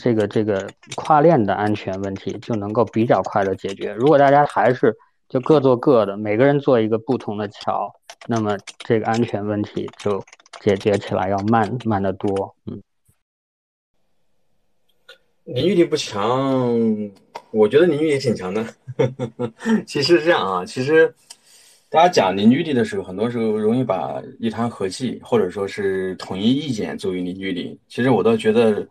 [0.00, 3.92] 这个这个跨链的安全问题就能够比较快的解决。
[3.92, 4.96] 如果大家还是
[5.28, 7.92] 就各做各的，每个人做一个不同的桥，
[8.26, 10.22] 那么这个安全问题就
[10.60, 12.54] 解决起来要慢慢得多。
[12.66, 12.82] 嗯，
[15.44, 16.30] 凝聚力不强，
[17.50, 18.64] 我觉得凝聚力挺强的。
[19.86, 21.14] 其实是这样啊，其实。
[21.92, 27.78] 大家讲凝聚力的时候，很多时候容易把一团和气或者说是统一意见作为凝聚力。
[27.86, 28.88] 其实我倒觉得，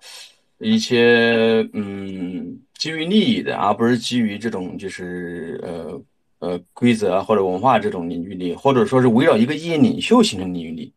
[0.59, 6.01] 一些嗯基于利益的，而不是基于这种就是呃
[6.47, 10.93] 呃规则或者文化这种凝聚力，或者说是围绕一个意见领袖形成凝聚力。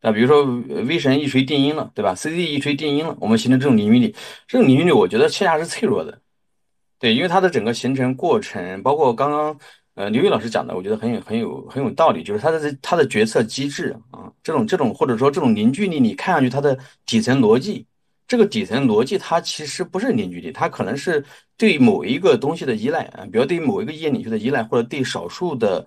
[0.00, 0.44] 那比如说
[0.86, 4.12] 威神一锤定音了，对吧？C D 一锤定音了，我们形成这种凝聚力，
[4.48, 6.20] 这种凝聚力我觉得恰恰是脆弱的。
[6.98, 9.56] 对，因为它的整个形成过程，包括刚刚。
[9.94, 16.76] 呃，刘宇老师讲的，我觉得很有很有很有道理，就是他的他的决策机制啊，这种这种或者说这种凝聚力，你看上去它的
[17.06, 17.86] 底层逻辑，
[18.26, 21.24] 这个底层逻辑它其实不是凝聚力，它可能是
[21.56, 25.86] 对某一个东西的依赖啊，比如对某一个意见领袖的依赖，或者对少数的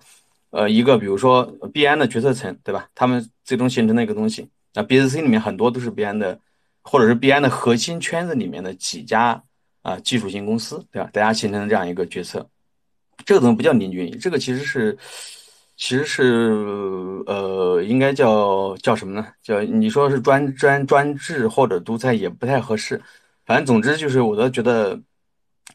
[0.50, 1.44] 呃一个比如说
[1.74, 2.88] B N 的决策层，对吧？
[2.94, 6.40] 他们最终形成的一个东西，那 BSC 里面很多都是 B N 的，
[6.80, 9.42] 或者是 B N 的核心圈子里面的几家
[9.82, 11.10] 啊技术型公司，对吧？
[11.12, 12.48] 大家形成的这样一个决策。
[13.24, 14.96] 这个东西不叫凝聚力，这个其实是，
[15.76, 19.26] 其实是呃，应该叫叫什么呢？
[19.42, 23.00] 叫你说是专专专制或者独裁也不太合适。
[23.44, 24.98] 反正总之就是，我都觉得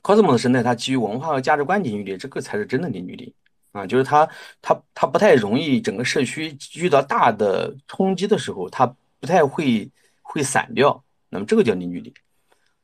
[0.01, 3.33] Cosmos 的生态它基于文化和价值观凝聚力，这个才是真的凝聚力
[3.71, 3.85] 啊！
[3.85, 4.27] 就是它
[4.61, 8.85] 它它不太容易整个社区遇到大的冲击的时候，它
[9.19, 9.89] 不太会
[10.21, 11.03] 会散掉。
[11.29, 12.13] 那么这个叫凝聚力。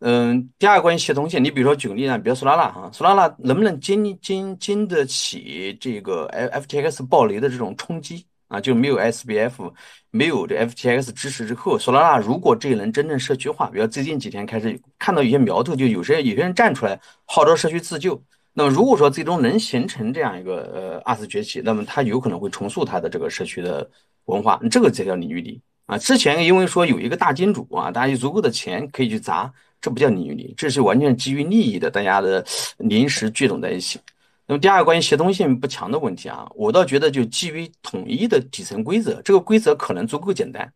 [0.01, 8.61] 嗯，第二个关于协同性，你比如说举个例子，比如索拉拉哈，索拉拉能不能经经经得起这个 F FTX 暴雷的这种冲击啊？
[8.61, 9.73] 就没有 SBF，
[10.09, 18.21] 没有这 FTX 支持之后，索拉拉如果这一轮真正社区化，比如最近几天开始看到有些苗头，就有些有些人站出来号召社区自救。
[18.53, 23.89] 那么如果说最终能形成这样一个呃二次崛起，那么它有可能会重塑它的这个社区的
[24.27, 25.97] 文化，这个才叫凝聚力啊。
[25.97, 29.51] 之前因为说有一个大金主啊，大家有足够的钱可以去砸。
[29.81, 32.45] 这不叫凝聚力，这是完全基于利益的，大家的
[32.77, 33.99] 临时聚拢在一起。
[34.45, 40.73] 那么第二个关于协同性不强的问题啊，我倒觉得就基于统一的底层规则，这个规则可能足够简单，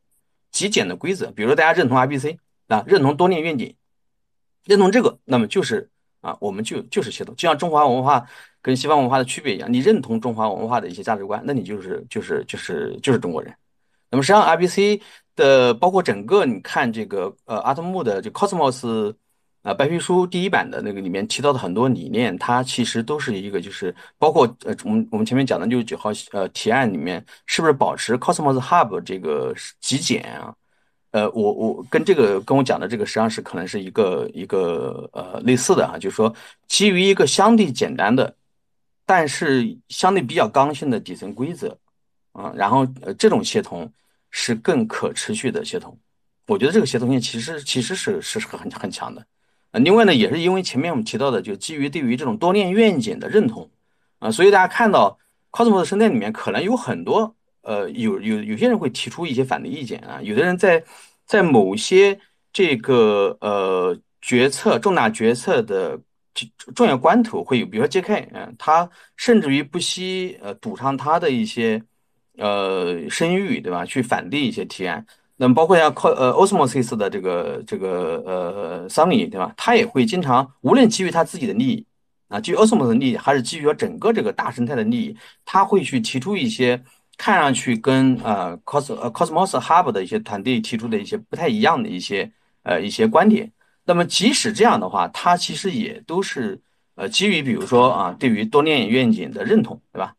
[0.52, 2.38] 极简的规则，比如说大家认同 IBC
[2.68, 3.76] 啊，认同多链愿景，
[4.66, 5.90] 认同这个，那么就是
[6.22, 8.26] 啊，我们就就是协同，就像中华文化
[8.62, 13.54] 跟西方文化的区别一样，你认同中华文化的一些价值观，那你就是就是就是就是中国人。
[14.12, 15.02] 那么实际上，IBC
[15.36, 19.14] 的包括整个你看这个呃阿特木的就 Cosmos
[19.64, 30.54] 啊白皮书第一版的那个里面提到的很多理念，它其实都是一个就是包括呃我们我们前面讲的六十九号呃提案里面是不是保持 Cosmos Hub 这个极简啊？
[31.12, 36.34] 呃，我我跟这个跟我讲的这个实际上是可能是一个一个呃类似的哈，就是说
[36.68, 38.36] 基于一个相对简单的，
[39.06, 41.78] 但是相对比较刚性的底层规则
[42.34, 43.92] 啊，然后呃这种协同。
[44.36, 45.96] 是更可持续的协同，
[46.48, 49.24] 我觉得这个协同性其实其实是是很很强的，
[49.70, 53.70] 啊，另外呢，也是因为前面我们提到的，就基于对于这种多链愿景的认同，
[54.18, 55.16] 啊，所以大家看到
[55.52, 60.84] Cosmos 生态里面可能有很多，呃，有有有些人会提出一些反对意见啊，有的人在
[61.28, 62.20] 在某些
[62.52, 66.00] 这个呃决策重大决策的
[66.74, 71.80] 重要关头会有，比如说 JK，嗯，他甚至于不惜呃赌上他的一些。
[72.38, 73.86] 呃，声誉对吧？
[73.86, 75.06] 去反对一些提案，
[75.38, 79.54] 那么包括像靠呃 Osmosis 的这个这个呃 Sunny 对吧？
[79.56, 81.86] 他也会经常无论基于他自己的利益
[82.30, 85.16] 啊，基于 Osmos 的利益，还是基于整个这个大生态的利益，
[85.46, 86.82] 他会去提出一些
[87.18, 92.32] 看上去跟呃 Cos 呃 Cosmos Hub 的一些团队提出的一些不太一样的一些
[92.64, 93.52] 呃一些观点。
[93.86, 96.60] 那么即使这样的话，他其实也都是
[96.96, 100.16] 呃基于比如说啊，对于多链愿景的认同，对吧？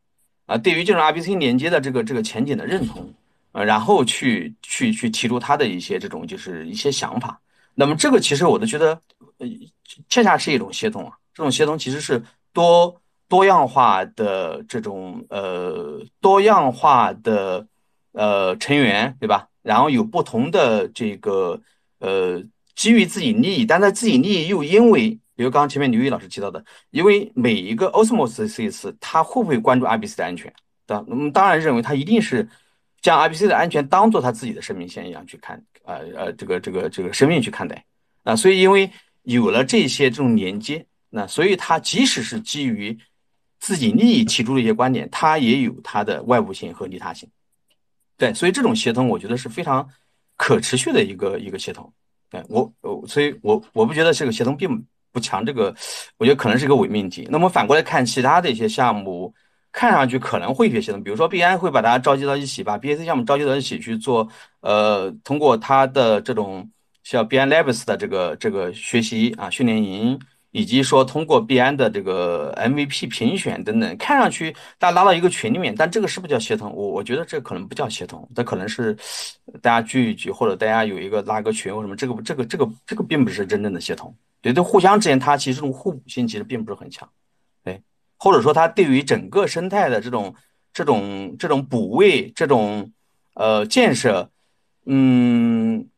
[0.47, 3.13] 啊，对于这种 RPC 连接的这个这个前景的认同，
[3.53, 7.41] 呃，然后去去去提出他的一些这种就是一些想法。
[7.75, 9.01] 那么这个其实我都觉得，
[9.39, 9.49] 呃，
[10.09, 11.17] 恰恰是一种协同啊。
[11.33, 12.23] 这种协同其实是
[12.53, 17.67] 多多样化的这种呃多样化的
[18.13, 19.49] 呃成员，对吧？
[19.63, 21.61] 然后有不同的这个
[22.01, 22.43] 呃
[22.77, 25.19] 基于自己利益，但在自己利益又因为。
[25.37, 30.53] 比如刚刚前面刘毅老师提到的，因为每一个 Osmos C 次，他会不会关注 RBC 的安全？
[30.87, 31.05] 对吧？
[31.09, 32.49] 我们当然认为他一定是
[33.01, 37.85] 将 RBC 的安全当做他自己的生命线一样去看，呃呃，这个这个这个生命去看待。
[38.23, 38.89] 啊，所以因为
[39.23, 42.97] 有了这些这种连接，那所以他即使是基于
[43.59, 47.29] 自己利益提出的一些观点，他也有他的外部性和利他性。
[48.17, 49.89] 对，所以这种协同，我觉得是非常
[50.37, 51.93] 可持续的一个一个协同。
[52.31, 52.73] 对我，
[53.09, 54.87] 所以我我不觉得这个协同并。
[55.15, 55.73] 不强，这个
[56.19, 57.27] 我觉得可能是一个伪命题。
[57.31, 59.33] 那么反过来看，其他的一些项目，
[59.71, 64.29] 看上去可能会学习的，比如说 BI 会把大家召集到一起，把 BAC 项目召集到一起去做，
[64.61, 66.69] 呃，通过它的这种
[67.05, 70.19] 像 BI Labs 的这个这个学习啊训练营，
[70.55, 76.73] 以及说通过币安的这个 MVP 评选等等，看上去大家拉到一个群里面，但这个是不是叫协同？
[76.73, 78.97] 我我觉得这可能不叫协同，这可能是
[79.61, 84.15] 大家聚一聚，或者大家有一个拉个群或什么，这个这个这个这个并不是真正的协同。
[84.41, 87.09] 对，对，互相之间，它其实这种互补性其实并不是很强，
[87.65, 87.83] 对，
[88.17, 90.33] 或者说它对于整个生态的这种、
[90.73, 92.93] 这种、这种补位、这种
[93.35, 94.31] 呃建设，
[94.87, 95.89] 嗯，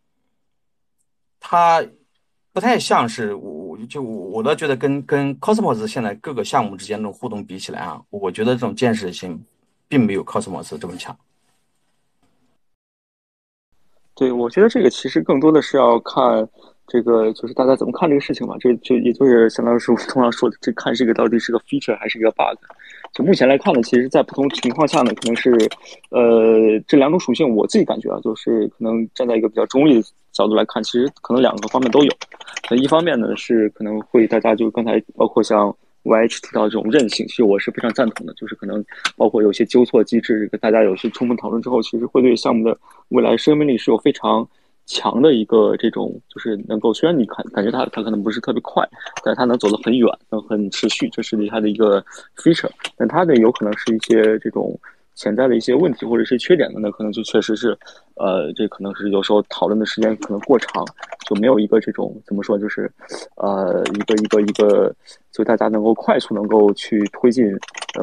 [1.40, 1.84] 它
[2.54, 3.55] 不太像是我，
[3.88, 9.42] 就我我倒觉得跟跟 Cosmos 现在各个项目之间这种互动比起来啊，我觉得这种建设性
[9.88, 11.16] 并没有 Cosmos 这么强。
[14.14, 16.48] 对，我觉得这个其实更多的是要看。
[16.88, 18.54] 这个就是大家怎么看这个事情嘛？
[18.60, 22.56] 这就也就是相当于是我通常说的，这看这个到底是个 feature 还是一个 bug。
[23.16, 25.50] 就目前来看呢，其实，在不同情况下呢，可能是
[26.10, 32.12] 呃这两种属性，我自己感觉啊，就是可能站在一个比较中立的角度来看，其实可能两个方面都有。
[32.70, 38.84] 那一方面呢，是可能会大家就刚才包括像 YH 提到这种韧性，其实我是非常赞同的，就是可能
[39.16, 44.46] 包括有些纠错机制跟，大家有些充分讨论之后，其实会对项目的未来生命力是有非常。
[44.87, 48.89] 强的一个这种就是能够，虽然你看感觉它它可能不是特别快，
[49.24, 52.01] 但是它能走得很远，能很持续，这是它的一个
[52.37, 52.70] feature。
[52.97, 54.78] 但它的，有可能是一些这种
[55.16, 57.76] 潜在的一些问题或者是缺点的，那可能就确实是，
[58.14, 60.84] 呃，这可能是有时候讨论的时间可能过长，
[61.26, 62.91] 就没有一个这种怎么说，就是
[63.37, 64.95] 呃一个一个一个，
[65.32, 67.45] 就大家能够快速能够去推进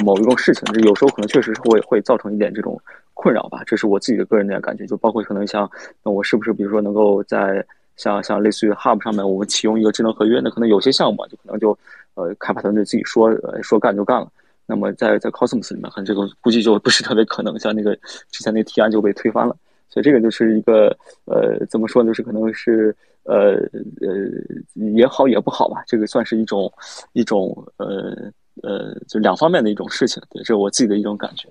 [0.04, 2.78] 某一种事情，这有时候可能确实是会会造成一点这种。
[3.14, 5.70] 困扰吧，这是我自己的个人的感觉，就包括可能像，
[6.04, 11.78] 那我是不是比如说能够在像像类似于 Hub 上面，我们启用一个智能合约，那可能有些项目就可能就
[12.16, 14.28] 呃开发团队自己说呃说干就干了。
[14.66, 17.96] 那么在在 Cosmos 里面，可能这个估计就不是特别可能，像那个
[18.32, 19.56] 之前那个提案就被推翻了。
[19.90, 20.88] 所以这个就是一个
[21.26, 22.96] 呃怎么说呢，就是可能是
[23.26, 23.58] 呃
[24.02, 26.72] 呃也好也不好吧，这个算是一种
[27.12, 28.16] 一种呃
[28.64, 31.48] 呃就两方面的一种事情，对，这是我自己的一种感觉。